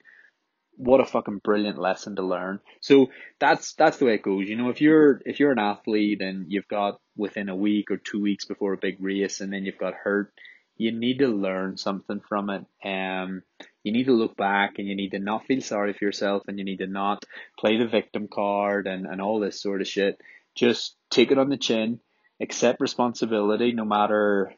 what 0.77 0.99
a 1.01 1.05
fucking 1.05 1.41
brilliant 1.43 1.77
lesson 1.77 2.15
to 2.15 2.23
learn. 2.23 2.59
So 2.79 3.07
that's 3.39 3.73
that's 3.73 3.97
the 3.97 4.05
way 4.05 4.15
it 4.15 4.23
goes. 4.23 4.49
You 4.49 4.55
know, 4.55 4.69
if 4.69 4.81
you're 4.81 5.21
if 5.25 5.39
you're 5.39 5.51
an 5.51 5.59
athlete 5.59 6.21
and 6.21 6.45
you've 6.51 6.67
got 6.67 6.99
within 7.15 7.49
a 7.49 7.55
week 7.55 7.91
or 7.91 7.97
two 7.97 8.21
weeks 8.21 8.45
before 8.45 8.73
a 8.73 8.77
big 8.77 8.97
race, 8.99 9.41
and 9.41 9.53
then 9.53 9.65
you've 9.65 9.77
got 9.85 9.93
hurt, 9.93 10.33
you 10.77 10.91
need 10.91 11.19
to 11.19 11.27
learn 11.27 11.77
something 11.77 12.21
from 12.27 12.49
it. 12.49 12.65
Um, 12.83 13.43
you 13.83 13.91
need 13.91 14.05
to 14.05 14.13
look 14.13 14.37
back 14.37 14.77
and 14.77 14.87
you 14.87 14.95
need 14.95 15.11
to 15.11 15.19
not 15.19 15.45
feel 15.45 15.61
sorry 15.61 15.93
for 15.93 16.05
yourself 16.05 16.43
and 16.47 16.59
you 16.59 16.65
need 16.65 16.79
to 16.79 16.87
not 16.87 17.25
play 17.57 17.77
the 17.77 17.87
victim 17.87 18.27
card 18.31 18.87
and, 18.87 19.05
and 19.05 19.21
all 19.21 19.39
this 19.39 19.61
sort 19.61 19.81
of 19.81 19.87
shit. 19.87 20.19
Just 20.55 20.95
take 21.09 21.31
it 21.31 21.37
on 21.37 21.49
the 21.49 21.57
chin, 21.57 21.99
accept 22.39 22.81
responsibility 22.81 23.71
no 23.71 23.85
matter 23.85 24.53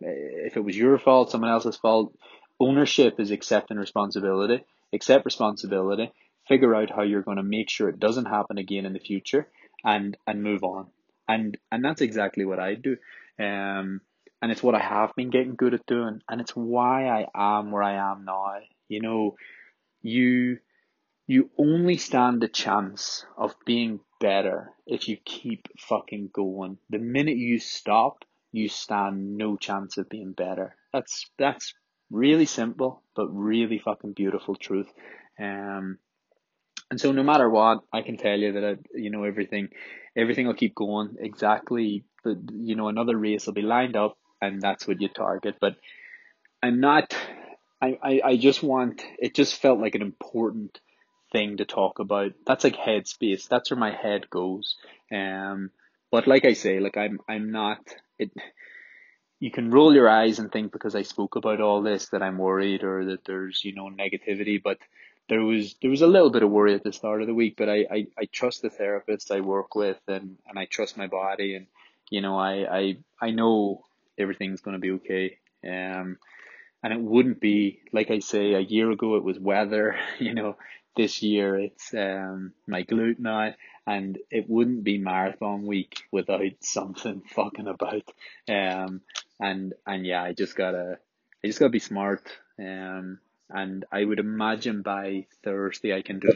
if 0.00 0.56
it 0.56 0.64
was 0.64 0.76
your 0.76 0.98
fault, 0.98 1.30
someone 1.30 1.50
else's 1.50 1.76
fault. 1.76 2.14
Ownership 2.60 3.18
is 3.18 3.30
accepting 3.30 3.78
responsibility. 3.78 4.64
Accept 4.92 5.24
responsibility. 5.24 6.12
Figure 6.48 6.74
out 6.74 6.90
how 6.90 7.02
you're 7.02 7.22
going 7.22 7.38
to 7.38 7.42
make 7.42 7.70
sure 7.70 7.88
it 7.88 8.00
doesn't 8.00 8.26
happen 8.26 8.58
again 8.58 8.86
in 8.86 8.92
the 8.92 8.98
future 8.98 9.48
and, 9.84 10.16
and 10.26 10.42
move 10.42 10.62
on. 10.62 10.86
And, 11.28 11.56
and 11.72 11.84
that's 11.84 12.02
exactly 12.02 12.44
what 12.44 12.60
I 12.60 12.74
do. 12.74 12.96
Um, 13.38 14.00
and 14.42 14.52
it's 14.52 14.62
what 14.62 14.74
I 14.74 14.80
have 14.80 15.14
been 15.16 15.30
getting 15.30 15.54
good 15.56 15.74
at 15.74 15.86
doing, 15.86 16.22
and 16.28 16.40
it's 16.40 16.54
why 16.54 17.06
I 17.08 17.58
am 17.58 17.70
where 17.70 17.82
I 17.82 18.12
am 18.12 18.24
now. 18.24 18.58
You 18.88 19.00
know, 19.00 19.36
you 20.02 20.58
you 21.26 21.50
only 21.58 21.96
stand 21.96 22.42
a 22.44 22.48
chance 22.48 23.26
of 23.36 23.54
being 23.64 24.00
better 24.20 24.72
if 24.86 25.08
you 25.08 25.16
keep 25.24 25.68
fucking 25.78 26.30
going. 26.32 26.78
The 26.88 26.98
minute 26.98 27.36
you 27.36 27.58
stop, 27.58 28.24
you 28.52 28.68
stand 28.68 29.36
no 29.36 29.56
chance 29.56 29.98
of 29.98 30.08
being 30.08 30.32
better. 30.32 30.76
That's 30.92 31.26
that's 31.38 31.74
really 32.10 32.46
simple, 32.46 33.02
but 33.14 33.26
really 33.28 33.78
fucking 33.78 34.12
beautiful 34.12 34.54
truth. 34.54 34.88
Um, 35.38 35.98
and 36.90 37.00
so 37.00 37.10
no 37.12 37.22
matter 37.22 37.50
what, 37.50 37.80
I 37.92 38.02
can 38.02 38.16
tell 38.16 38.38
you 38.38 38.52
that 38.52 38.64
I, 38.64 38.76
you 38.94 39.10
know 39.10 39.24
everything, 39.24 39.68
everything 40.16 40.46
will 40.46 40.54
keep 40.54 40.74
going 40.74 41.16
exactly. 41.18 42.04
But 42.22 42.38
you 42.54 42.76
know 42.76 42.88
another 42.88 43.16
race 43.16 43.46
will 43.46 43.54
be 43.54 43.62
lined 43.62 43.96
up, 43.96 44.16
and 44.40 44.60
that's 44.60 44.86
what 44.86 45.00
you 45.00 45.08
target. 45.08 45.56
But 45.60 45.76
I'm 46.62 46.80
not. 46.80 47.16
I, 47.80 47.98
I, 48.02 48.20
I 48.24 48.36
just 48.36 48.62
want. 48.62 49.02
It 49.18 49.34
just 49.34 49.56
felt 49.56 49.80
like 49.80 49.94
an 49.94 50.02
important 50.02 50.80
thing 51.32 51.58
to 51.58 51.64
talk 51.64 51.98
about. 51.98 52.32
That's 52.46 52.64
like 52.64 52.76
headspace. 52.76 53.48
That's 53.48 53.70
where 53.70 53.80
my 53.80 53.92
head 53.92 54.30
goes. 54.30 54.76
Um, 55.12 55.70
but 56.10 56.26
like 56.26 56.44
I 56.44 56.52
say, 56.54 56.80
like 56.80 56.96
I'm 56.96 57.20
I'm 57.28 57.50
not 57.50 57.80
it. 58.18 58.30
You 59.38 59.50
can 59.50 59.70
roll 59.70 59.94
your 59.94 60.08
eyes 60.08 60.38
and 60.38 60.50
think 60.50 60.72
because 60.72 60.94
I 60.94 61.02
spoke 61.02 61.36
about 61.36 61.60
all 61.60 61.82
this 61.82 62.08
that 62.08 62.22
I'm 62.22 62.38
worried 62.38 62.82
or 62.84 63.04
that 63.06 63.24
there's 63.26 63.64
you 63.64 63.74
know 63.74 63.90
negativity, 63.90 64.62
but 64.62 64.78
there 65.28 65.42
was 65.42 65.74
there 65.82 65.90
was 65.90 66.02
a 66.02 66.06
little 66.06 66.30
bit 66.30 66.42
of 66.42 66.50
worry 66.50 66.74
at 66.74 66.84
the 66.84 66.92
start 66.92 67.20
of 67.20 67.26
the 67.26 67.34
week, 67.34 67.54
but 67.56 67.68
I, 67.68 67.86
I, 67.90 68.06
I 68.18 68.24
trust 68.26 68.62
the 68.62 68.70
therapist 68.70 69.30
I 69.30 69.40
work 69.40 69.74
with 69.74 69.98
and, 70.06 70.36
and 70.48 70.58
I 70.58 70.66
trust 70.66 70.96
my 70.96 71.06
body 71.06 71.54
and 71.56 71.66
you 72.10 72.20
know 72.20 72.38
I 72.38 72.78
I, 72.78 72.96
I 73.20 73.30
know 73.30 73.84
everything's 74.18 74.60
gonna 74.60 74.78
be 74.78 74.92
okay. 74.92 75.38
Um 75.64 76.18
and 76.82 76.92
it 76.92 77.00
wouldn't 77.00 77.40
be 77.40 77.80
like 77.92 78.10
I 78.10 78.20
say 78.20 78.54
a 78.54 78.60
year 78.60 78.90
ago 78.90 79.16
it 79.16 79.24
was 79.24 79.38
weather, 79.38 79.96
you 80.18 80.34
know, 80.34 80.56
this 80.96 81.22
year 81.22 81.58
it's 81.58 81.92
um 81.94 82.52
my 82.66 82.82
glute 82.82 83.18
now 83.18 83.54
and 83.86 84.18
it 84.30 84.48
wouldn't 84.48 84.82
be 84.84 84.98
marathon 84.98 85.66
week 85.66 86.02
without 86.10 86.40
something 86.60 87.22
fucking 87.34 87.68
about. 87.68 88.04
Um 88.48 89.02
and 89.40 89.74
and 89.86 90.06
yeah, 90.06 90.22
I 90.22 90.32
just 90.32 90.56
gotta 90.56 90.98
I 91.44 91.46
just 91.46 91.58
gotta 91.58 91.70
be 91.70 91.78
smart. 91.78 92.22
Um 92.58 93.18
and 93.48 93.84
I 93.92 94.04
would 94.04 94.18
imagine 94.18 94.82
by 94.82 95.26
Thursday 95.44 95.94
I 95.94 96.02
can 96.02 96.18
do 96.18 96.28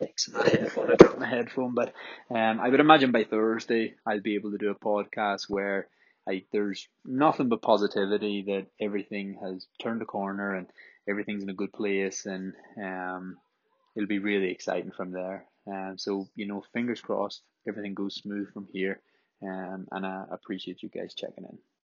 Thanks 0.00 0.28
my 0.30 0.48
headphone. 0.48 0.90
I 0.90 0.96
got 0.96 1.18
my 1.20 1.26
headphone, 1.28 1.74
but 1.74 1.92
um, 2.30 2.58
I 2.60 2.68
would 2.68 2.80
imagine 2.80 3.12
by 3.12 3.24
Thursday 3.24 3.94
I'll 4.06 4.20
be 4.20 4.34
able 4.34 4.50
to 4.52 4.58
do 4.58 4.70
a 4.70 4.74
podcast 4.74 5.42
where 5.48 5.88
I 6.28 6.44
there's 6.52 6.88
nothing 7.04 7.48
but 7.48 7.62
positivity 7.62 8.42
that 8.48 8.66
everything 8.80 9.38
has 9.42 9.66
turned 9.80 10.02
a 10.02 10.06
corner 10.06 10.54
and 10.56 10.66
everything's 11.08 11.42
in 11.44 11.50
a 11.50 11.54
good 11.54 11.72
place, 11.72 12.26
and 12.26 12.54
um, 12.82 13.36
it'll 13.96 14.08
be 14.08 14.18
really 14.20 14.50
exciting 14.50 14.92
from 14.92 15.12
there. 15.12 15.46
Um, 15.66 15.98
so 15.98 16.28
you 16.34 16.46
know, 16.46 16.64
fingers 16.72 17.00
crossed, 17.00 17.42
everything 17.68 17.94
goes 17.94 18.16
smooth 18.16 18.52
from 18.52 18.68
here. 18.72 19.00
Um, 19.42 19.88
and 19.92 20.06
I 20.06 20.24
appreciate 20.30 20.82
you 20.82 20.88
guys 20.90 21.14
checking 21.14 21.44
in. 21.44 21.58